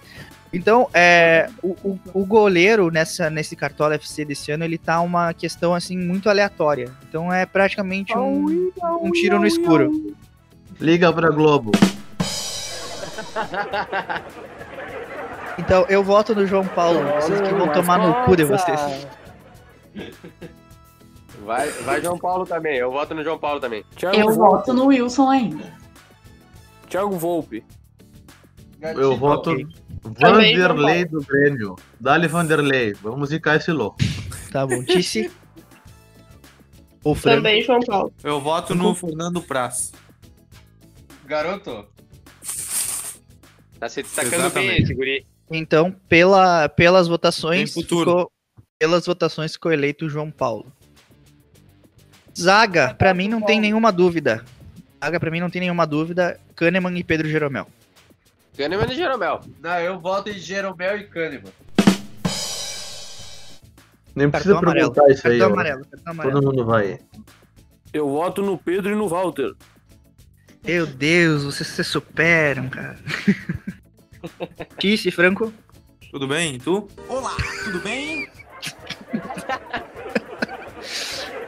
[0.52, 5.32] Então, é, o, o- o goleiro nessa, nesse Cartola FC desse ano, ele tá uma
[5.32, 6.90] questão assim muito aleatória.
[7.08, 10.14] Então é praticamente um, um tiro no escuro.
[10.80, 11.70] Liga pra Globo.
[15.58, 18.80] Então eu voto no João Paulo, vocês que vão tomar no cu de vocês.
[21.44, 22.76] Vai, vai João Paulo também.
[22.76, 23.84] Eu voto no João Paulo também.
[24.14, 25.72] Eu voto no Wilson ainda.
[26.88, 27.64] Thiago Volpe.
[28.80, 29.68] Eu voto Também
[30.02, 31.76] Vanderlei do Grêmio.
[31.98, 32.94] Dali Vanderlei.
[32.94, 33.98] Vamos zicar esse louco.
[34.50, 34.82] Tá bom.
[34.84, 35.30] Tice.
[37.02, 37.36] Frango.
[37.38, 38.12] Também, João Paulo.
[38.22, 39.92] Eu voto no Fernando Praz.
[41.24, 41.86] garoto.
[43.78, 45.26] Tá se destacando bem esse guri.
[45.50, 48.30] Então, pela, pelas votações, ficou,
[48.78, 50.70] pelas votações ficou eleito o João Paulo.
[52.38, 54.44] Zaga, pra mim não tem nenhuma dúvida.
[55.02, 56.38] Zaga, pra mim não tem nenhuma dúvida.
[56.54, 57.66] Kahneman e Pedro Jeromel.
[58.61, 59.40] Kahneman e Jeromel.
[59.59, 61.51] Não, eu voto em Jeromel e Kahneman.
[64.14, 64.92] Nem Cartão precisa amarelo.
[64.92, 66.35] perguntar isso aí, Cartão amarelo, cartão amarelo.
[66.35, 66.99] Todo mundo vai.
[67.90, 69.55] Eu voto no Pedro e no Walter.
[70.62, 72.99] Meu Deus, vocês se superam, cara.
[74.77, 75.51] Tice, Franco.
[76.11, 76.57] Tudo bem?
[76.57, 76.87] E tu?
[77.09, 78.31] Olá, tudo bem?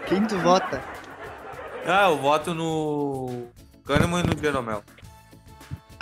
[0.07, 0.83] Quem tu vota?
[1.85, 3.49] Ah, eu voto no
[3.85, 4.83] Kahneman e no Jeromel.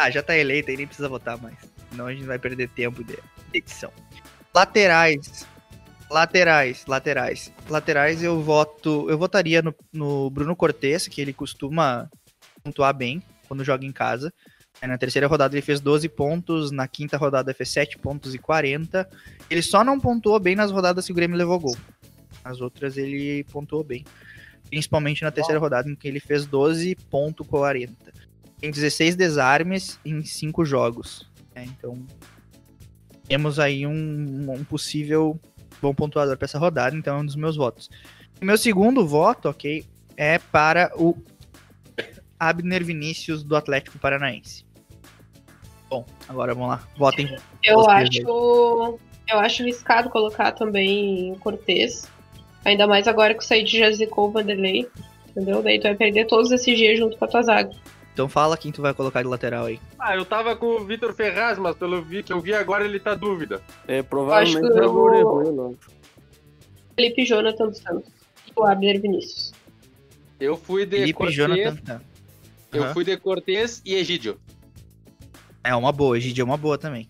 [0.00, 1.56] Ah, já tá eleito aí, nem precisa votar mais.
[1.90, 3.18] Senão a gente vai perder tempo de
[3.50, 3.92] de edição.
[4.54, 5.46] Laterais.
[6.10, 7.52] Laterais, laterais.
[7.68, 9.08] Laterais eu voto.
[9.08, 12.10] Eu votaria no, no Bruno Cortes, que ele costuma
[12.62, 14.32] pontuar bem quando joga em casa.
[14.82, 19.08] Na terceira rodada ele fez 12 pontos, na quinta rodada fez 7 pontos e 40.
[19.48, 21.76] Ele só não pontuou bem nas rodadas que o Grêmio levou gol.
[22.42, 24.04] As outras ele pontuou bem.
[24.68, 27.90] Principalmente na terceira rodada, em que ele fez 12.40.
[28.60, 31.28] Tem 16 desarmes em 5 jogos.
[31.54, 31.64] né?
[31.66, 32.04] Então,
[33.26, 35.38] temos aí um, um possível
[35.80, 37.88] bom pontuador para essa rodada, então é um dos meus votos.
[38.40, 39.84] O meu segundo voto, ok,
[40.16, 41.16] é para o
[42.38, 44.64] Abner Vinícius do Atlético Paranaense.
[45.88, 47.36] Bom, agora vamos lá, votem.
[47.62, 48.98] Eu acho.
[49.28, 52.08] Eu acho arriscado colocar também o Cortez.
[52.64, 54.88] Ainda mais agora que o Said já zicou o Vanderlei.
[55.28, 55.62] Entendeu?
[55.62, 57.70] Daí tu vai perder todos esses dias junto com a tua zaga.
[58.20, 59.80] Então fala quem tu vai colocar de lateral aí.
[59.98, 63.14] Ah, eu tava com o Vitor Ferraz, mas pelo que eu vi agora ele tá
[63.14, 63.62] dúvida.
[63.88, 65.76] É, provavelmente Acho que é eu- o.
[66.94, 68.10] Felipe Jonathan dos Santos.
[68.46, 69.54] E o Abner Vinícius.
[70.38, 71.76] Eu fui de Felipe Cortez, Jonathan.
[71.82, 72.00] tá.
[72.74, 74.38] eu fui de Cortez e Egídio.
[75.64, 77.08] É uma boa, Egidio é uma boa também.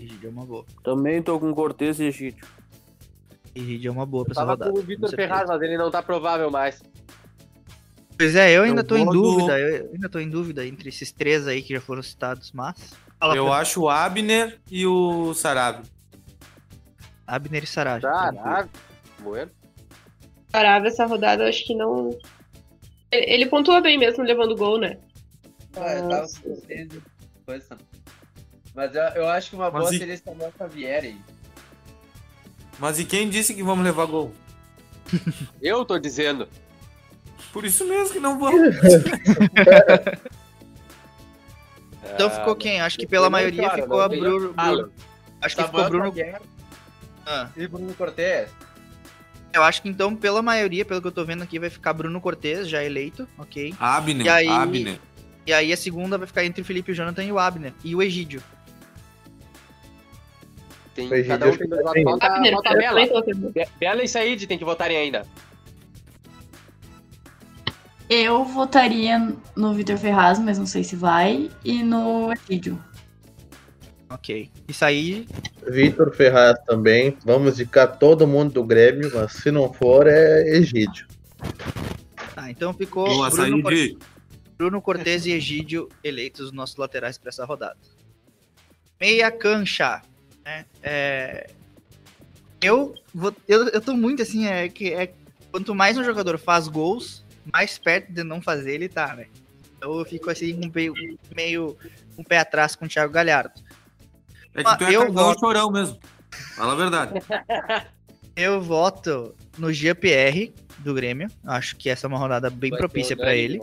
[0.00, 0.64] Egidio é uma boa.
[0.84, 2.46] Também tô com Cortez e Egídio.
[3.52, 4.70] Egidio é uma boa pra Eu essa tava rodada.
[4.70, 5.10] com o Vitor.
[5.10, 6.80] Ferraz, mas ele não tá provável mais.
[8.22, 10.64] Pois é, eu ainda Eu tô em vou do- dúvida, eu ainda tô em dúvida
[10.64, 12.76] entre esses três aí que já foram citados, mas.
[13.18, 15.82] Fala, Eu acho o Abner e o Sarabia.
[17.26, 18.00] Abner e Saraj.
[18.02, 18.68] Caraca.
[19.20, 19.50] Bueno.
[20.52, 22.16] Parava essa rodada, eu acho que não.
[23.10, 24.98] Ele, pontua bem mesmo levando gol, né?
[25.76, 26.26] Ah, eu tava.
[28.74, 31.20] Mas eu, eu acho que uma Mas boa e- seria esse Samuel Xavier aí.
[32.78, 34.32] Mas e quem disse que vamos levar gol?
[35.60, 36.48] Eu tô dizendo.
[37.52, 38.74] Por isso mesmo que não vamos.
[42.14, 42.80] Então ficou quem?
[42.80, 44.52] Acho que pela maioria claro, ficou a Bruno.
[44.52, 44.92] Bruno-
[45.40, 46.04] Acho que Samuel ficou Bruno.
[46.06, 46.40] Xavier
[47.24, 48.50] Ah, e Bruno Cortez.
[49.52, 52.20] eu acho que então, pela maioria, pelo que eu tô vendo aqui, vai ficar Bruno
[52.20, 53.74] Cortez, já eleito, ok.
[53.78, 54.98] Abner, E aí- Abner.
[55.46, 57.72] E aí a segunda vai ficar entre o Felipe Jonathan e o Abner.
[57.82, 58.42] E o Egídio.
[60.94, 62.28] Tem, Egídio cada um tem que dois votos.
[62.78, 63.66] Bela.
[63.80, 65.26] Bela e Said tem que votarem ainda.
[68.14, 72.78] Eu votaria no Vitor Ferraz, mas não sei se vai, e no Egídio.
[74.10, 74.50] Ok.
[74.68, 75.26] Isso aí.
[75.66, 77.16] Vitor Ferraz também.
[77.24, 81.06] Vamos indicar todo mundo do Grêmio, mas se não for, é Egídio.
[82.34, 83.98] Tá, então ficou Boa, Bruno, Cor- Said.
[84.58, 87.78] Bruno Cortez e Egídio eleitos os nossos laterais para essa rodada.
[89.00, 90.02] Meia cancha.
[90.44, 90.66] Né?
[90.82, 91.48] É,
[92.60, 93.34] Eu, vou...
[93.48, 95.14] eu, eu tô muito assim, é que é...
[95.50, 99.26] quanto mais um jogador faz gols, mais perto de não fazer ele tá, né?
[99.76, 100.94] Então eu fico assim, um meio,
[101.34, 101.76] meio
[102.16, 103.60] um pé atrás com o Thiago Galhardo.
[104.54, 105.40] É que tu é Eu voto.
[105.40, 105.98] chorão mesmo.
[106.54, 107.12] Fala a verdade.
[108.34, 111.28] Eu voto no Jean-Pierre do Grêmio.
[111.44, 113.60] Acho que essa é uma rodada bem Vai propícia para ele.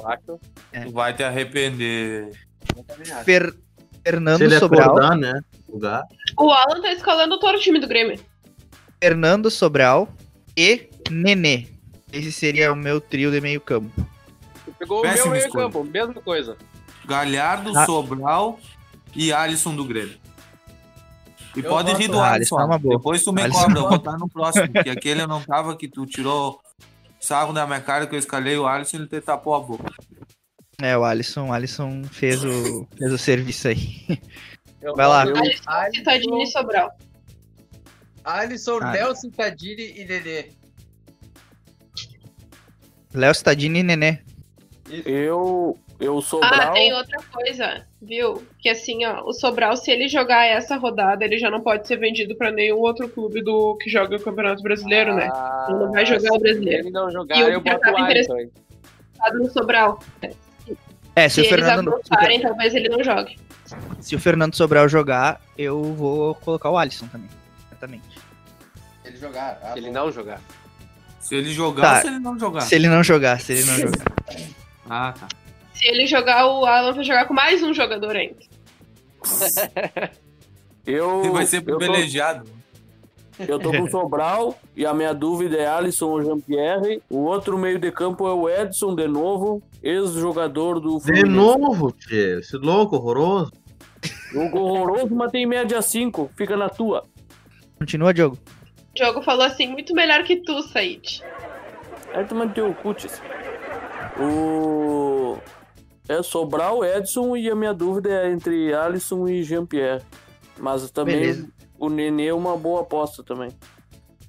[0.72, 0.82] É.
[0.86, 2.32] Tu vai te arrepender.
[3.26, 3.56] Fer...
[4.04, 4.90] Fernando Se ele Sobral.
[4.90, 5.42] acordar, né?
[6.38, 8.20] O Alan tá escalando todo o time do Grêmio.
[9.02, 10.14] Fernando Sobral
[10.56, 11.68] e Nenê.
[12.12, 13.90] Esse seria o meu trio de meio campo.
[14.66, 16.58] Tu pegou Péssima o meu meio campo, mesma coisa.
[17.06, 17.86] Galhardo, Ah.
[17.86, 18.60] Sobral
[19.16, 20.18] e Alisson do Grêmio.
[21.56, 22.76] E Eu pode rir do Alisson, Alisson.
[22.76, 22.90] é.
[22.98, 23.60] Depois tu me Alisson.
[23.60, 24.72] cobra, eu vou estar no próximo.
[24.72, 26.62] Porque aquele eu não tava, que tu tirou
[27.20, 29.92] sarro da minha cara que eu escalei o Alisson ele te tapou a boca.
[30.82, 34.20] É, o Alisson, o Alisson fez o, fez o serviço aí.
[34.82, 35.22] Eu Vai lá.
[35.24, 36.90] Alisson, Alisson, e Sobral.
[38.24, 38.92] Alisson, Ah.
[38.92, 40.52] Léo Cittadini e Nenê.
[43.14, 44.20] Léo Stadini e Nenê.
[45.06, 46.52] Eu, eu Sobral.
[46.54, 48.42] Ah, tem outra coisa, viu?
[48.60, 51.98] Que assim, ó, o Sobral, se ele jogar essa rodada, ele já não pode ser
[51.98, 55.30] vendido pra nenhum outro clube do que joga o Campeonato Brasileiro, né?
[55.32, 56.84] Ah, Ele não vai jogar o Se brasileiro.
[56.84, 58.38] ele não jogar, E o eu que boto o Alisson.
[59.18, 60.00] Tá no Sobral.
[61.16, 63.38] É, se, Se o eles Fernando, avançarem, talvez ele não jogue.
[64.00, 67.30] se o Fernando Sobral jogar, eu vou colocar o Alisson também.
[67.70, 68.18] Exatamente.
[69.04, 69.60] Se ele jogar.
[69.74, 70.42] Se ele não jogar.
[71.20, 71.96] Se ele jogar Tá.
[71.96, 72.62] ou se ele não jogar?
[72.62, 74.12] Se ele não jogar, se ele não jogar.
[74.90, 75.28] Ah, tá.
[75.74, 78.36] Se ele jogar, o Alan vai jogar com mais um jogador ainda.
[80.86, 82.50] Eu, Ele vai ser privilegiado.
[83.38, 87.02] Eu tô com o Sobral e a minha dúvida é Alisson ou Jean-Pierre.
[87.10, 91.30] O outro meio de campo é o Edson, de novo, ex-jogador do De Fluminense.
[91.36, 92.40] novo, tio.
[92.40, 93.52] Esse louco horroroso.
[94.34, 96.32] Jogo horroroso, mas tem média 5.
[96.36, 97.04] Fica na tua.
[97.78, 98.38] Continua, Diogo.
[99.00, 101.24] O jogo falou assim, muito melhor que tu, Said.
[102.28, 103.22] Tu manteve o Cutis.
[104.20, 105.38] O.
[106.10, 110.04] É Sobral, Edson e a minha dúvida é entre Alisson e Jean-Pierre.
[110.58, 111.50] Mas também Beleza.
[111.78, 113.52] o Nenê é uma boa aposta também.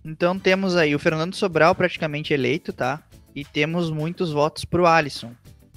[0.04, 3.02] Então temos aí o Fernando Sobral praticamente eleito, tá?
[3.34, 5.32] E temos muitos votos pro Alisson.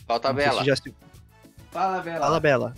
[0.05, 0.63] Falta a se Bela.
[0.63, 0.93] já se-
[1.71, 2.19] Fala, Bela.
[2.19, 2.73] Fala, Bela.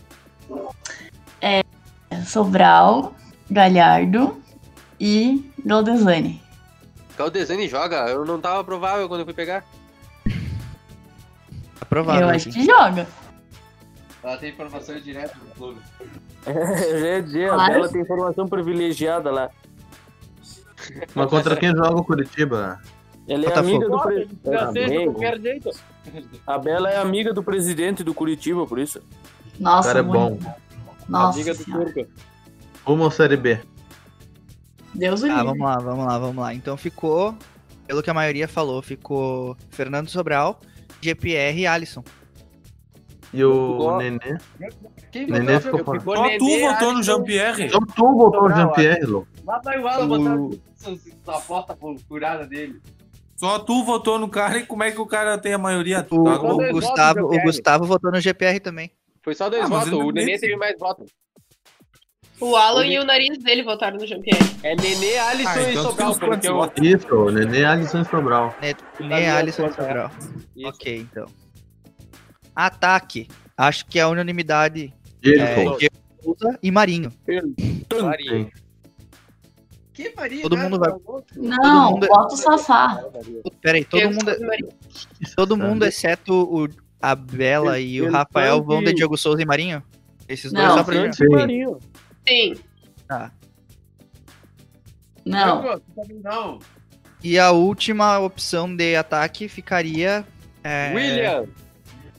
[2.25, 3.13] Sobral,
[3.51, 4.41] Galhardo
[5.05, 6.41] e Galdesani.
[7.15, 8.07] Caldesani joga?
[8.09, 9.63] Eu não tava provável quando eu fui pegar.
[11.79, 12.23] Aprovável.
[12.23, 13.07] Eu acho que joga.
[14.23, 15.79] Ela tem informações direto do clube.
[16.47, 17.73] É, já ia dizer, a Claro.
[17.73, 19.49] Bela tem informação privilegiada lá.
[21.15, 22.79] Mas contra quem joga o Curitiba?
[23.27, 23.67] Ela é Botafogo.
[23.67, 24.29] amiga do pre...
[24.45, 25.11] Já sei, Amigo.
[25.13, 25.71] qualquer jeito.
[26.45, 28.99] A Bela é amiga do presidente do Curitiba, por isso.
[29.59, 30.43] O Nossa, cara é muito.
[30.43, 30.55] bom.
[31.09, 31.65] Nossa Amiga do.
[31.65, 32.05] Turco.
[32.85, 33.59] Rumo ao Série B.
[34.95, 35.45] Deus o Tá, livre.
[35.47, 36.53] vamos lá, vamos lá, vamos lá.
[36.53, 37.35] Então ficou,
[37.87, 40.59] pelo que a maioria falou, ficou Fernando Sobral,
[41.01, 42.03] GPR e Alisson.
[43.33, 44.37] E o Nenê?
[45.11, 45.79] Quem Nenê votou?
[45.79, 46.17] ficou fora.
[46.19, 47.03] Só Nenê, tu votou no.
[47.03, 47.63] Jean-Pierre.
[47.63, 49.27] Então tu votou no Jean-Pierre, louco.
[49.45, 51.77] Lá vai o Alan botar a aposta
[52.07, 52.79] furada dele.
[53.35, 56.01] Só tu votou no cara e como é que o cara tem a maioria?
[56.01, 56.37] Tu O, tá
[56.71, 57.41] Gustavo, o.
[57.41, 58.89] Gustavo votou no GPR também.
[59.21, 59.91] Foi só dois Ah, votos.
[59.91, 61.11] O Nenê teve mais votos.
[62.39, 64.43] O Alan O e o nariz dele votaram no Jean-Pierre.
[64.61, 65.95] É Nenê, Alisson Ah, e então tu Sobral.
[65.95, 67.27] temos Pelo quantos que eu...
[67.29, 68.55] Isso, Nenê, Alisson e Sobral.
[68.61, 69.69] Ne- Tá Nem vendo Alisson e é?
[69.71, 70.11] Sobral.
[70.55, 70.67] Isso.
[70.67, 71.25] Ok, então.
[72.55, 73.27] Ataque.
[73.57, 74.93] Acho que é a unanimidade
[75.23, 75.77] é, Diego.
[75.77, 77.11] Diego Souza e Marinho.
[78.01, 78.51] Marinho.
[79.93, 80.41] Que Marinho?
[80.41, 80.69] Todo cara?
[80.69, 80.91] mundo vai-
[81.37, 83.01] Não, mundo é- bota o Safá.
[83.61, 84.57] Pera aí, todo mundo, é-
[85.21, 86.67] e todo mundo exceto o,
[87.01, 89.81] a Bela e o Ele Rafael vão de Diogo Souza e Marinho?
[90.27, 91.29] Esses dois Não, só pra Sim.
[91.29, 91.79] Marinho.
[92.27, 92.55] Sim.
[93.07, 93.31] Tá.
[95.25, 95.81] Não.
[96.23, 96.59] Não.
[97.23, 100.25] E a última opção de ataque ficaria.
[100.63, 101.45] é, William.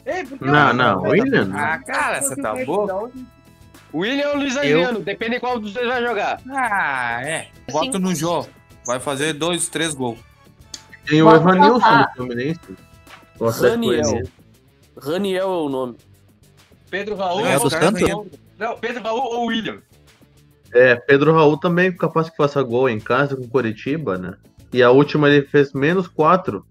[0.05, 1.51] Ei, Não, não, William.
[1.55, 3.11] Ah, cara, você tá boa?
[3.95, 5.01] William ou Luiz Adriano?
[5.01, 6.40] Depende qual dos dois vai jogar.
[6.51, 7.49] Ah, é.
[7.71, 8.47] Voto no Jô.
[8.85, 10.19] Vai fazer dois, três gols.
[11.07, 12.61] Tem o Bota Evanilson do Fluminense.
[13.40, 14.23] Raniel.
[14.97, 15.97] Raniel é o nome.
[16.90, 17.47] Pedro Raul.
[17.47, 18.03] É, É o Santos?
[18.59, 19.81] Não, Pedro Raul ou William?
[20.72, 24.35] É, Pedro Raul também capaz que faça gol em casa com o Curitiba, né?
[24.72, 26.66] E a última ele fez menos quatro.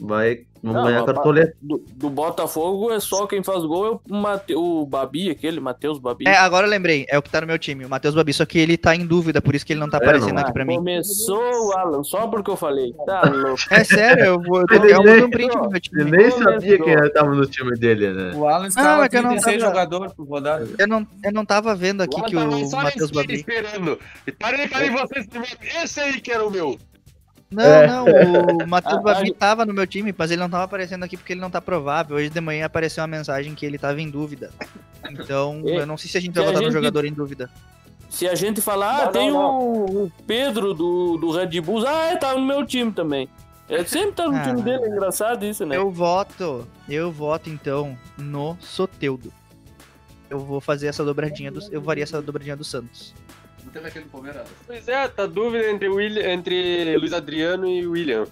[0.00, 1.54] Vai, vamos Não, ganhar cartoleta.
[1.60, 5.98] Do, do Botafogo é só quem faz gol é o, Mate, o Babi, aquele, Matheus
[5.98, 6.24] Babi.
[6.26, 8.44] É, agora eu lembrei, é o que tá no meu time, o Matheus Babi, só
[8.46, 10.42] que ele tá em dúvida, por isso que ele não tá É, aparecendo não.
[10.42, 10.76] aqui pra mim.
[10.76, 12.92] Começou, Alan, só porque eu falei.
[13.06, 13.58] Tá louco.
[13.70, 16.00] É sério, eu vou eu Ele eu nem- um print do meu time.
[16.02, 18.32] Ele nem sabia quem tava no time dele, né?
[18.34, 18.66] O Alan
[19.04, 20.68] é que eu não 36 tava- por rodada.
[20.78, 23.34] Eu não, eu não tava vendo aqui Lá que o Matheus Babi.
[23.34, 23.98] esperando.
[24.26, 25.26] E parei, parei vocês.
[25.82, 26.78] Esse aí que era o meu.
[27.50, 27.86] Não, É.
[27.86, 31.02] não, o Matheus Ah, Babi ah, tava no meu time, mas ele não tava aparecendo
[31.04, 32.16] aqui porque ele não tá provável.
[32.16, 34.50] Hoje de manhã apareceu uma mensagem que ele tava em dúvida.
[35.10, 37.50] Então, E- eu não sei se a gente vai votar no jogador em dúvida.
[38.10, 41.84] Se a gente falar, ah, Não, tem não, O, o Pedro do, do Red Bulls,
[41.86, 43.28] ah, é, tá no meu time também.
[43.68, 44.42] Ele sempre tá no Ah.
[44.42, 45.76] time dele, é engraçado isso, né?
[45.76, 49.30] Eu voto, eu voto então no Soteudo.
[50.30, 53.14] Eu vou fazer essa dobradinha do, eu faria essa dobradinha do Santos.
[53.68, 54.48] Não teve aquele do Palmeiras?
[54.66, 58.24] Pois é, tá dúvida entre, William, entre Luiz Adriano e William.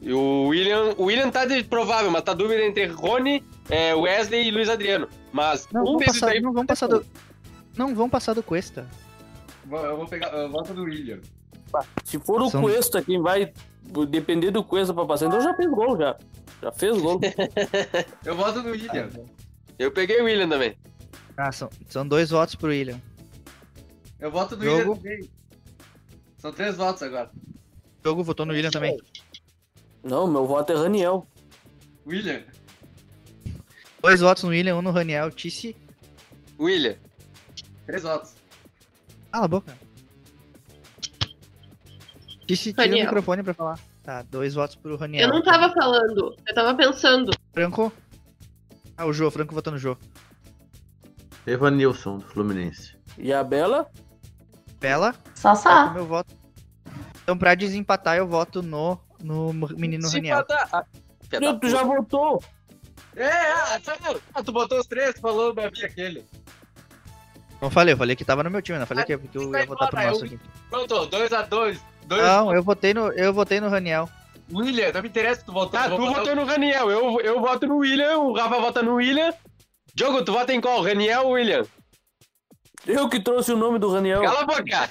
[0.00, 4.48] E o William, o William tá de provável, mas tá dúvida entre Rony, é, Wesley
[4.48, 5.06] e Luiz Adriano.
[5.30, 6.40] Mas Não, um vamos desses passar, aí.
[6.40, 7.04] não vamos passar do
[7.76, 8.88] não vamos passar do Cuesta.
[9.70, 11.20] Eu vou pegar, eu voto do William.
[12.04, 13.52] Se for o Cuesta quem vai
[14.08, 16.16] depender do Cuesta pra passar, então já fez gol já.
[16.62, 17.20] Já fez gol.
[18.24, 19.10] Eu voto no William.
[19.78, 20.76] Eu peguei o William também.
[21.36, 23.00] Ah, são, são dois votos pro William.
[24.22, 24.96] Eu voto no William Jogo.
[24.96, 25.30] também.
[26.38, 27.28] São três votos agora.
[27.34, 28.96] O jogo votou no William também.
[30.04, 31.26] Não, meu voto é Raniel.
[32.06, 32.44] William.
[34.00, 35.28] Dois votos no William, um no Raniel.
[35.32, 35.76] Tice,
[36.58, 36.96] William.
[37.84, 38.34] Três votos.
[39.32, 39.76] cala a boca.
[42.46, 43.04] Tice, tira o Raniel.
[43.06, 43.80] microfone pra falar.
[44.04, 45.28] Tá, dois votos pro Raniel.
[45.28, 47.32] Eu não tava falando, eu tava pensando.
[47.52, 47.92] Branco?
[48.96, 49.96] Ah, o Jô, o Franco votou no Jô.
[51.44, 52.96] Evanilson, do Fluminense.
[53.18, 53.90] E a Bela?
[54.82, 55.14] Bela?
[55.36, 55.90] Sassá.
[55.94, 56.34] Meu voto.
[57.22, 60.44] Então, pra desempatar, eu voto no, no menino Raniel.
[60.72, 60.84] Ah,
[61.40, 62.42] Não, tu já votou.
[63.14, 64.20] É, ah, sério?
[64.34, 66.24] Ah, tu botou os três, tu falou o Babi aquele.
[67.60, 69.66] Não falei, eu falei que tava no meu time, não falei que, que eu ia
[69.66, 70.40] votar pro nosso eu- aqui.
[70.68, 71.78] Pronto, 2x2.
[72.06, 72.22] Dois...
[72.22, 74.08] Não, eu votei no, eu votei no Raniel.
[74.52, 75.78] William, não me interessa que tu votou.
[75.78, 79.32] Ah, tu votou no Raniel, eu, eu voto no William, o Rafa vota no William.
[79.94, 80.82] Diogo, tu vota em qual?
[80.82, 81.64] Raniel ou William?
[82.86, 84.22] Eu que trouxe o nome do Raniel.
[84.22, 84.90] Cala a boca.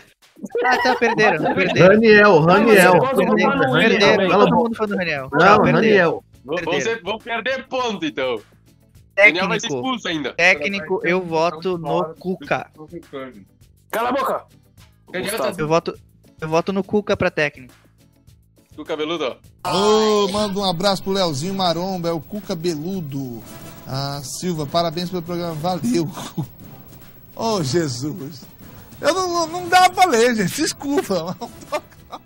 [0.65, 1.87] Ah, tá, perderam, perderam.
[1.87, 2.91] Raniel, Raniel.
[3.71, 4.79] Perderam, a todo boca.
[4.85, 5.29] mundo Raniel.
[5.31, 5.75] Não, Tchau, perderam.
[5.75, 6.23] Raniel.
[6.47, 6.81] Perderam.
[6.81, 8.41] ser- vamos perder ponto, então.
[9.15, 10.33] Daniel vai ser Técnico, expulso ainda.
[10.33, 12.71] técnico, eu voto no Cuca.
[13.91, 14.45] Cala a boca.
[15.57, 15.93] Eu voto,
[16.39, 17.73] eu voto no Cuca pra técnico.
[18.77, 19.69] O cabeludo, ó.
[19.69, 23.43] Ô, manda um abraço pro Leozinho Maromba, é o Cuca Beludo.
[23.85, 26.09] Ah, Silva, parabéns pelo programa, valeu.
[27.41, 28.43] Ô, Jesus.
[29.01, 31.35] Eu não, não, dá pra ler, gente, desculpa.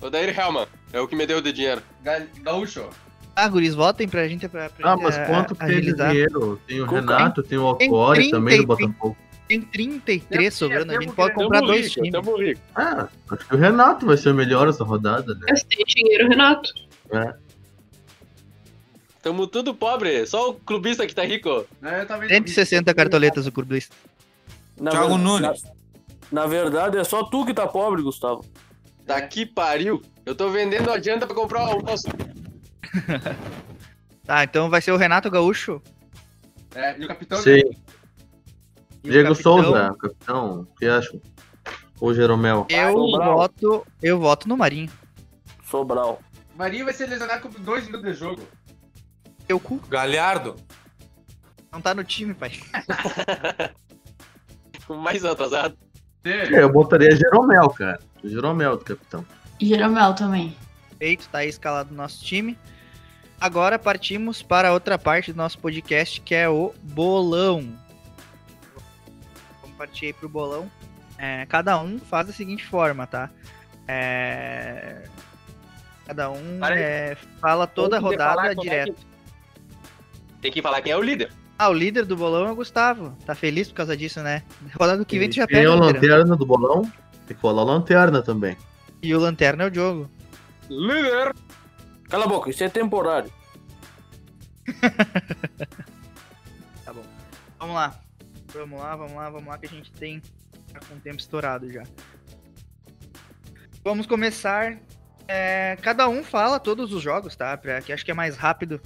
[0.01, 1.81] O Dair Helman, é o que me deu de dinheiro.
[2.03, 2.89] Ga- Gaúcho.
[3.33, 6.09] Ah, guris, votem pra gente, pra, pra Ah, mas a- quanto tem de agilizar.
[6.09, 6.59] dinheiro?
[6.67, 9.17] Tem o Cuca, Renato, tem o tem Alcore também do 30 Botafogo.
[9.47, 12.11] Tem 33 sobrando, a gente pode comprar Tamo dois rico, times.
[12.11, 12.61] tamo rico.
[12.75, 15.45] Ah, acho que o Renato vai ser o melhor essa rodada, né?
[15.49, 16.69] Mas tem dinheiro, Renato.
[17.11, 17.33] É.
[19.21, 21.65] Tamo tudo pobre, só o clubista que tá rico.
[21.81, 23.95] É, eu também 160 cartoletas o clubista.
[24.79, 25.63] Na Thiago ver- Nunes.
[26.31, 28.43] Na, na verdade, é só tu que tá pobre, Gustavo.
[29.05, 30.01] Daqui pariu.
[30.25, 32.07] Eu tô vendendo a janta pra comprar o almoço.
[34.25, 35.79] Tá, então vai ser o Renato Gaúcho.
[36.73, 37.59] É, e o capitão Sim.
[39.03, 39.35] e o Diego capitão.
[39.63, 41.21] Souza, capitão, o que acham?
[42.01, 42.65] Ou Jeromel?
[42.67, 43.35] Eu Sobral.
[43.35, 44.91] voto, eu voto no Marinho.
[45.69, 46.19] Sobral.
[46.55, 48.41] Marinho vai ser lesionado com dois minutos de jogo.
[49.45, 50.55] Teu cu Galhardo.
[51.71, 52.51] não tá no time, pai.
[54.89, 55.77] Mais atrasado.
[56.23, 57.99] Eu botaria Jeromel, cara.
[58.23, 59.25] Jeromel do capitão.
[59.61, 60.55] Jeromel também.
[60.97, 62.57] Feito, tá aí escalado no nosso time.
[63.39, 67.77] Agora partimos para outra parte do nosso podcast, que é o bolão.
[69.61, 70.69] Vamos partir aí pro bolão.
[71.17, 73.29] É, cada um faz da seguinte forma, tá?
[73.87, 75.03] É,
[76.05, 78.93] Cada um é, fala toda a rodada é direto.
[78.93, 79.05] que-
[80.41, 81.31] Tem que falar quem é o líder.
[81.57, 83.15] Ah, o líder do bolão é o Gustavo.
[83.25, 84.43] Tá feliz por causa disso, né?
[84.77, 86.81] Rodada que vem tu já pega o a lanterna do bolão?
[87.25, 88.57] Tem que falar lanterna também.
[89.01, 90.09] E o lanterna é o Diogo.
[90.69, 91.33] Líder!
[92.09, 93.31] Cala a boca, isso é temporário.
[96.83, 97.03] Tá bom.
[97.57, 97.99] Vamos lá.
[98.53, 100.21] Vamos lá, vamos lá, vamos lá, que a gente tem.
[100.71, 101.83] Tá com o tempo estourado já.
[103.83, 104.77] Vamos começar.
[105.27, 107.57] é, cada um fala todos os jogos, tá?
[107.57, 108.79] Pra, que acho que é mais rápido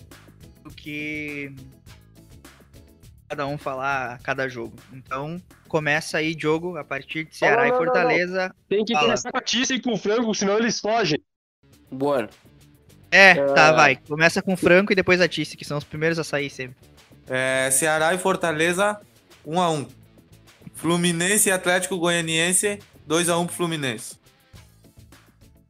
[0.63, 1.53] do que
[3.29, 4.73] cada um falar cada jogo.
[4.91, 7.93] Então, começa aí, jogo, a partir de Ceará Não, e não, não, não.
[7.93, 8.55] Fortaleza.
[8.67, 9.05] Tem que Fala.
[9.05, 11.21] começar com a Tissa e com o frango, senão eles fogem.
[11.91, 12.27] Bueno.
[13.11, 13.45] É, É.
[13.53, 13.95] tá, vai.
[13.95, 16.75] Começa com Franco e depois a Tice, que são os primeiros a sair sempre.
[17.27, 18.99] É, Ceará e Fortaleza,
[19.45, 19.87] 1x1.
[20.73, 24.17] Fluminense e Atlético Goianiense, 2x1 pro Fluminense.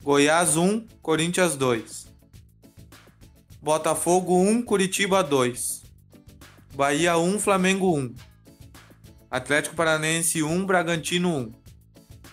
[0.01, 2.07] Goiás 1, Corinthians 2.
[3.61, 5.78] Botafogo 1, Curitiba 2.
[6.79, 8.15] Bahia 1, Flamengo 1.
[9.29, 11.53] Atlético Paranense 1, Bragantino 1.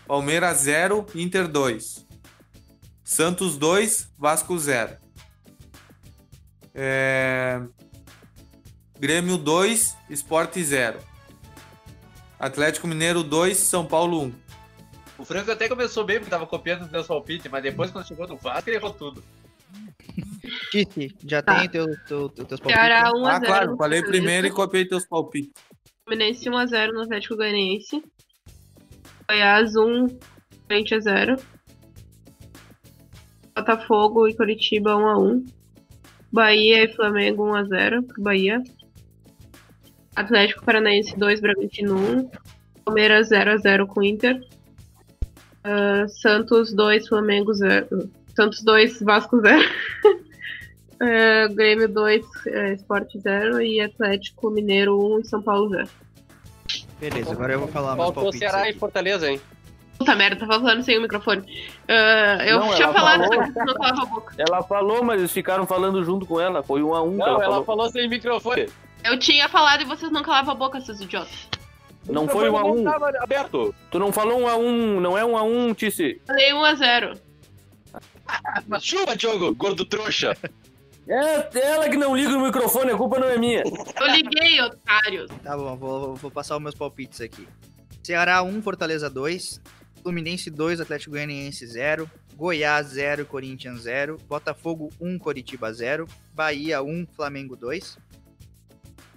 [0.06, 2.06] Palmeiras 0, Inter 2.
[3.02, 4.98] Santos 2, Vasco 0.
[6.72, 7.60] É...
[8.96, 11.00] Grêmio 2, Sport 0.
[12.38, 14.34] Atlético Mineiro 2, São Paulo 1.
[15.18, 18.28] O Franco até começou bem porque tava copiando os meus palpites, mas depois quando chegou
[18.28, 19.24] no Vasco ele errou tudo.
[20.70, 21.60] Tice, já Tá.
[21.60, 23.22] tem teu, teu, teu, teus Ceará palpites?
[23.22, 24.06] 1 a Ah, 0 claro, falei Fortaleza.
[24.06, 25.52] primeiro e copiei teus palpites.
[26.08, 28.02] Fluminense 1x0 no Atlético Goianiense.
[29.28, 30.06] Goiás 1,
[30.68, 31.36] Corinthians 0.
[33.54, 35.46] Botafogo e Curitiba 1x1.
[36.32, 38.62] Bahia e Flamengo 1x0 pro Bahia.
[40.14, 42.30] Atlético Paranaense 2, Bragantino 1.
[42.84, 44.40] Palmeiras 0x0 com o Inter.
[45.64, 48.10] Ah, Santos 2, Flamengo 0.
[48.36, 49.58] Santos 2, Vasco 0.
[51.00, 55.88] Ah, Grêmio 2, eh, Sport 0 e Atlético Mineiro 1 e São Paulo 0.
[56.98, 58.32] Beleza, agora eu vou falar meus Faltou.
[58.32, 58.70] Ceará aqui.
[58.70, 59.40] e Fortaleza, hein?
[59.98, 61.42] Puta merda, tava falando sem o microfone.
[61.88, 63.38] Ah, eu Não, tinha ela falado, falou.
[63.38, 64.34] mas não calava a boca.
[64.38, 66.62] Ela falou, mas eles ficaram falando junto com ela.
[66.62, 67.64] Foi um a um que Não, ela, ela falou.
[67.64, 68.68] falou sem microfone.
[69.04, 71.48] Eu tinha falado e vocês não calavam a boca, seus idiotas.
[72.08, 72.84] Não foi um a um.
[72.84, 73.74] Tava aberto.
[73.90, 76.20] Tu não falou um a um, não é um a um, Tice.
[76.26, 77.18] Falei 1x0.
[78.80, 80.36] Chuva, Diogo, gordo trouxa.
[81.08, 83.62] É ela que não liga o microfone, a culpa não é minha.
[83.62, 85.30] Eu liguei, otários.
[85.42, 87.46] Tá bom, vou, vou passar os meus palpites aqui.
[88.02, 89.60] Ceará 1, Fortaleza 2.
[90.02, 92.10] Fluminense 2, Atlético Goianiense 0.
[92.34, 94.18] Goiás 0, Corinthians 0.
[94.28, 96.06] Botafogo 1, Coritiba 0.
[96.34, 97.98] Bahia 1, Flamengo 2.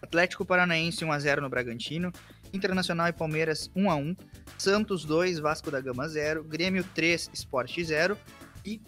[0.02, 2.12] Atlético Paranaense 1x0 no Bragantino.
[2.54, 4.18] Internacional e Palmeiras 1x1.
[4.58, 6.44] Santos 2, Vasco da Gama 0.
[6.44, 8.18] Grêmio 3, Sport 0.
[8.66, 8.82] E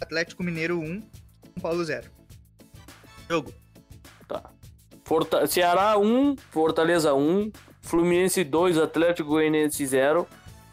[0.00, 1.23] Atlético Mineiro 1, São
[1.64, 2.10] Paulo 0.
[3.26, 3.50] Jogo.
[4.28, 4.50] Tá.
[5.02, 7.50] Forta Ceará 1, Fortaleza 1,
[7.80, 10.28] Fluminense 2, Atlético Goianiense 0,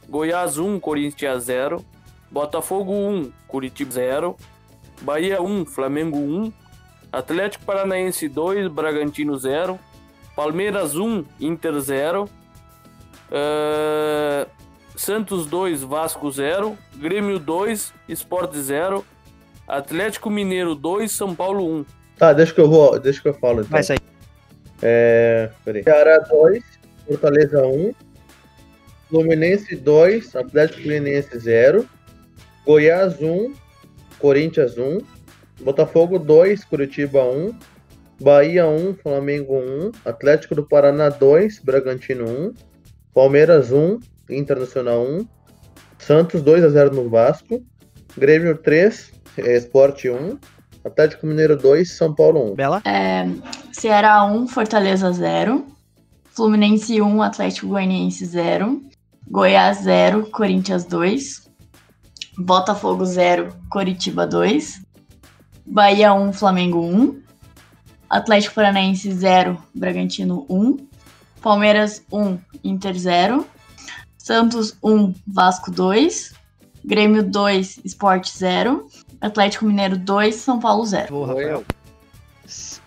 [0.10, 1.86] Goiás 1, Corinthians 0,
[2.30, 4.36] Botafogo 1, Curitiba 0,
[5.02, 6.52] Bahia 1, Flamengo 1,
[7.10, 9.80] Atlético Paranaense 2, Bragantino 0,
[10.36, 12.30] Palmeiras 1, Inter 0,
[13.32, 14.46] eh,
[14.98, 19.06] Santos 2, Vasco 0, Grêmio 2, Sport 0,
[19.72, 21.86] Atlético Mineiro 2, São Paulo 1.
[22.18, 23.00] Tá, deixa que eu vou.
[23.00, 23.72] Deixa que eu falo então.
[23.72, 24.02] Vai sair.
[24.82, 25.50] É.
[25.64, 25.82] Peraí.
[25.82, 26.62] Ceará 2,
[27.08, 27.94] Fortaleza 1,
[29.10, 31.86] Fluminense 2, Atlético Goianiense 0,
[32.66, 33.54] Goiás 1,
[34.20, 35.00] Corinthians 1,
[35.62, 37.58] Botafogo 2, Curitiba 1,
[38.20, 42.54] Bahia 1, Flamengo 1, Atlético do Paraná 2, Bragantino 1,
[43.14, 44.00] Palmeiras 1,
[44.30, 45.28] Internacional 1,
[45.98, 47.64] Santos 2 a 0 no Vasco,
[48.18, 50.38] Grêmio 3, eh, Sport 1,
[50.84, 52.56] Atlético Mineiro 2, São Paulo 1.
[52.56, 52.82] Bela?
[52.86, 53.26] É,
[53.72, 55.66] Ceará 1, Fortaleza 0.
[56.34, 58.82] Fluminense 1, Atlético Goianiense 0.
[59.30, 61.50] Goiás 0, Corinthians 2.
[62.38, 64.82] Botafogo 0, Coritiba 2.
[65.66, 67.22] Bahia 1, Flamengo 1.
[68.10, 70.78] Atlético Paranaense 0, Bragantino 1.
[71.42, 73.46] Palmeiras 1, Inter 0.
[74.18, 76.34] Santos 1, Vasco 2.
[76.84, 78.88] Grêmio 2, Sport 0.
[79.22, 81.16] Atlético Mineiro 2, São Paulo 0.
[81.16, 81.64] Ô, Rafael.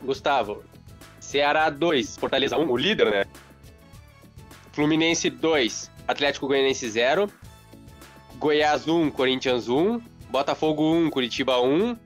[0.03, 0.65] Gustavo.
[1.21, 3.25] Ceará 2, Fortaleza 1, o líder, né?
[4.73, 7.31] Fluminense 2, Atlético Goianiense 0.
[8.37, 10.01] Goiás 1, Corinthians 1.
[10.29, 11.97] Botafogo 1, Curitiba 1.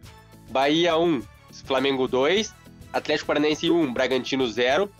[0.51, 1.22] Bahia 1,
[1.64, 2.55] Flamengo 2.
[2.93, 4.91] Atlético Paranaense 1, Bragantino 0.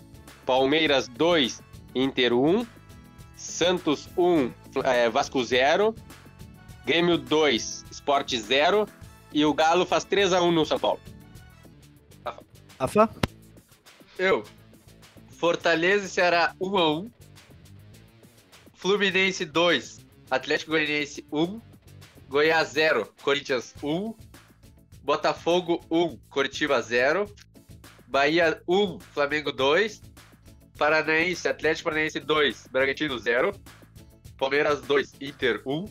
[0.47, 1.63] Palmeiras 2,
[1.95, 2.67] Inter 1.
[3.37, 4.51] Santos 1,
[4.85, 5.95] eh, Vasco 0.
[6.85, 8.89] Grêmio 2, Sport 0.
[9.33, 11.01] E o Galo faz 3x1 no São Paulo.
[12.79, 13.11] Rafa?
[14.19, 14.45] Eu.
[15.29, 17.11] Fortaleza e Ceará 1x1.
[18.75, 20.07] Fluminense 2.
[20.31, 21.61] Atlético Goianiense 1.
[22.29, 23.13] Goiás 0.
[23.23, 24.15] Corinthians 1.
[25.03, 26.17] Botafogo 1.
[26.31, 27.27] Coritiba 0.
[28.07, 29.01] Bahia 1.
[29.01, 30.03] Flamengo 2.
[30.79, 32.69] Paranaense, Atlético Paranaense 2.
[32.71, 33.53] Bragantino 0.
[34.37, 35.15] Palmeiras 2.
[35.21, 35.85] Inter 1.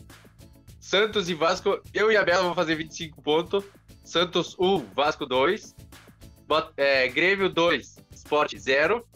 [0.88, 3.62] Santos e Vasco, eu e a Bela vamos fazer 25 pontos.
[4.02, 5.76] Santos 1, Vasco 2.
[6.46, 9.06] Bot- é, Grêmio 2, Sport 0.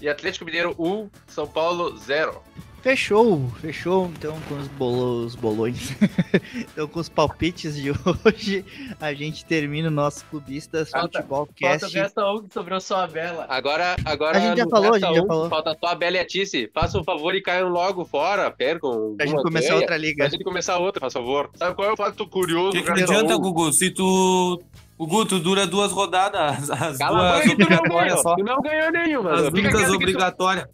[0.00, 2.42] E Atlético Mineiro 1, São Paulo 0.
[2.84, 5.96] Fechou, fechou então com os, bolo, os bolões.
[6.54, 8.62] então com os palpites de hoje,
[9.00, 11.86] a gente termina o nosso Clubistas Futebol Cast.
[12.20, 13.46] um que sobrou só a Bela.
[13.48, 15.48] Agora, agora A gente já falou, a gente já um, falou.
[15.48, 16.70] Falta só a Bela e a Tice.
[16.74, 19.14] Façam um favor e caiam logo fora, percam.
[19.16, 19.80] Pra gente começar ganha.
[19.80, 20.16] outra liga.
[20.24, 21.48] Pra gente começar outra, faz favor.
[21.54, 22.68] Sabe qual é o fato curioso?
[22.68, 23.34] O que, que não adianta?
[23.38, 23.72] Gugu?
[23.72, 24.60] Se tu.
[24.98, 28.22] Gugu, tu dura duas rodadas, as Cala a duas boca, tu não obrigatórias ganhou.
[28.22, 28.36] só.
[28.36, 29.32] Tu não ganhou nenhuma.
[29.32, 30.66] As tu- obrigatórias.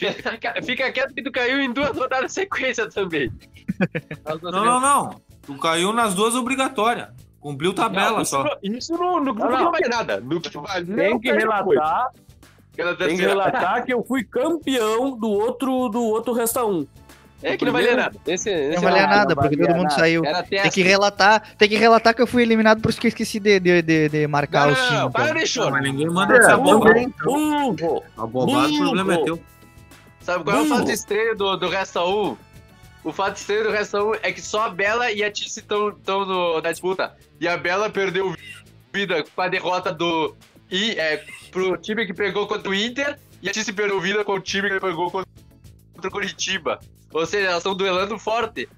[0.00, 3.30] Fica, fica quieto que tu caiu em duas rodadas sequência também.
[4.42, 5.20] Não, não, não.
[5.42, 7.08] Tu caiu nas duas obrigatórias.
[7.40, 8.44] Cumpriu tabela Não, isso só.
[8.44, 9.70] não- Isso não, Não, não, não.
[9.72, 10.20] vale nada.
[10.20, 12.08] No que vale Tem que relatar,
[12.98, 16.86] tem que relatar que eu fui campeão do outro, do outro Resta 1.
[17.42, 18.18] É que não valia nada.
[18.26, 20.22] Esse, esse Não valia nada, porque todo mundo saiu.
[20.26, 23.08] Era Tem que relatar, tem que relatar que eu fui eliminado por isso que eu
[23.08, 25.00] esqueci de, de, de, de marcar Não, os não, times.
[25.02, 25.70] não, para de choro.
[25.70, 26.90] Mas ninguém manda É, essa bomba.
[28.16, 29.40] o problema é teu.
[30.20, 32.36] Sabe qual é o fato estranho do, do Resta 1?
[33.02, 35.96] O fato estranho do Resta 1 é que só a Bela e a Tice estão
[36.62, 37.16] na disputa.
[37.40, 38.34] E a Bela perdeu
[38.92, 40.36] vida com a derrota do.
[40.70, 43.18] E, é, pro time que pegou contra o Inter.
[43.42, 45.28] E a Tice perdeu vida com o time que pegou contra
[46.04, 46.78] o Curitiba.
[47.12, 48.68] Ou seja, elas estão duelando forte.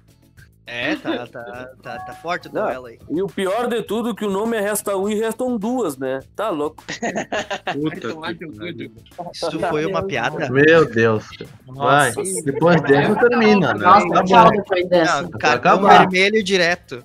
[0.65, 2.63] É, tá, tá, tá, tá forte o Não.
[2.63, 2.97] duelo aí.
[3.09, 5.97] E o pior de tudo é que o nome é Resta 1 e restam duas,
[5.97, 6.21] né?
[6.35, 6.81] Tá louco.
[6.85, 8.91] Puta que.
[9.33, 10.49] Isso foi uma piada?
[10.49, 11.25] Meu Deus.
[11.67, 12.13] Vai.
[12.45, 13.79] Depois dessa termina, né?
[13.85, 14.51] Nossa, Tá tchau bom.
[14.51, 15.21] depois dessa.
[15.23, 17.03] Não, cartão vermelho direto.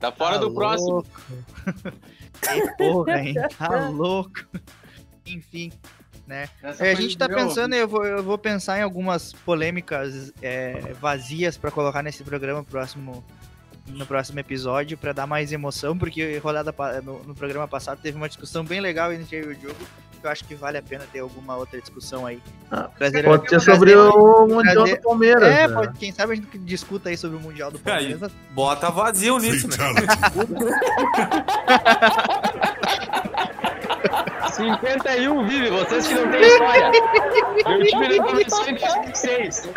[0.00, 0.90] Tá fora Tá do próximo.
[0.90, 1.08] louco.
[2.40, 3.34] Que porra, hein?
[3.58, 4.30] Tá louco.
[5.26, 5.72] Enfim,
[6.26, 6.48] né?
[6.78, 10.92] É, a gente tá meu- pensando, eu vou, eu vou pensar em algumas polêmicas é,
[11.00, 13.24] vazias pra colocar nesse programa próximo
[13.86, 18.28] no próximo episódio pra dar mais emoção, porque rodada no, no programa passado teve uma
[18.28, 19.76] discussão bem legal entre eu e o Diogo,
[20.18, 22.40] que eu acho que vale a pena ter alguma outra discussão aí.
[22.96, 25.74] Trazer- pode ser trazer- sobre o Mundial trazer- do Palmeiras, É, né?
[25.74, 28.32] pode, quem sabe a gente discuta aí sobre o Mundial do Aí, Palmeiras.
[28.52, 29.76] bota vazio nisso, né?
[34.52, 36.90] 51 vive, vocês que não têm história.
[37.66, 39.68] Meu time não começou em 2006.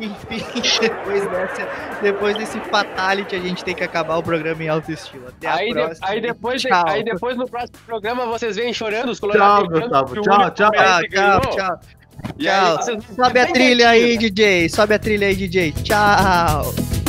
[0.00, 0.44] Enfim,
[0.80, 1.68] depois, dessa,
[2.02, 5.28] depois desse fatality, a gente tem que acabar o programa em alto estilo.
[5.28, 6.08] Até a Aí, de- próxima.
[6.08, 6.84] aí, depois, Tchau.
[6.88, 9.68] aí depois no próximo programa vocês vêm chorando os Tchau, colorados.
[9.80, 10.22] Gustavo.
[10.22, 10.70] Tchau, único tchau.
[10.72, 11.40] palmeirense Tchau, ganhou.
[11.56, 11.80] tchau.
[12.38, 12.76] E aí Tchau.
[12.76, 14.16] vocês- Sobe a trilha aí?
[14.18, 14.68] DJ.
[14.68, 15.72] Sobe a trilha aí, DJ.
[15.72, 17.01] Tchau.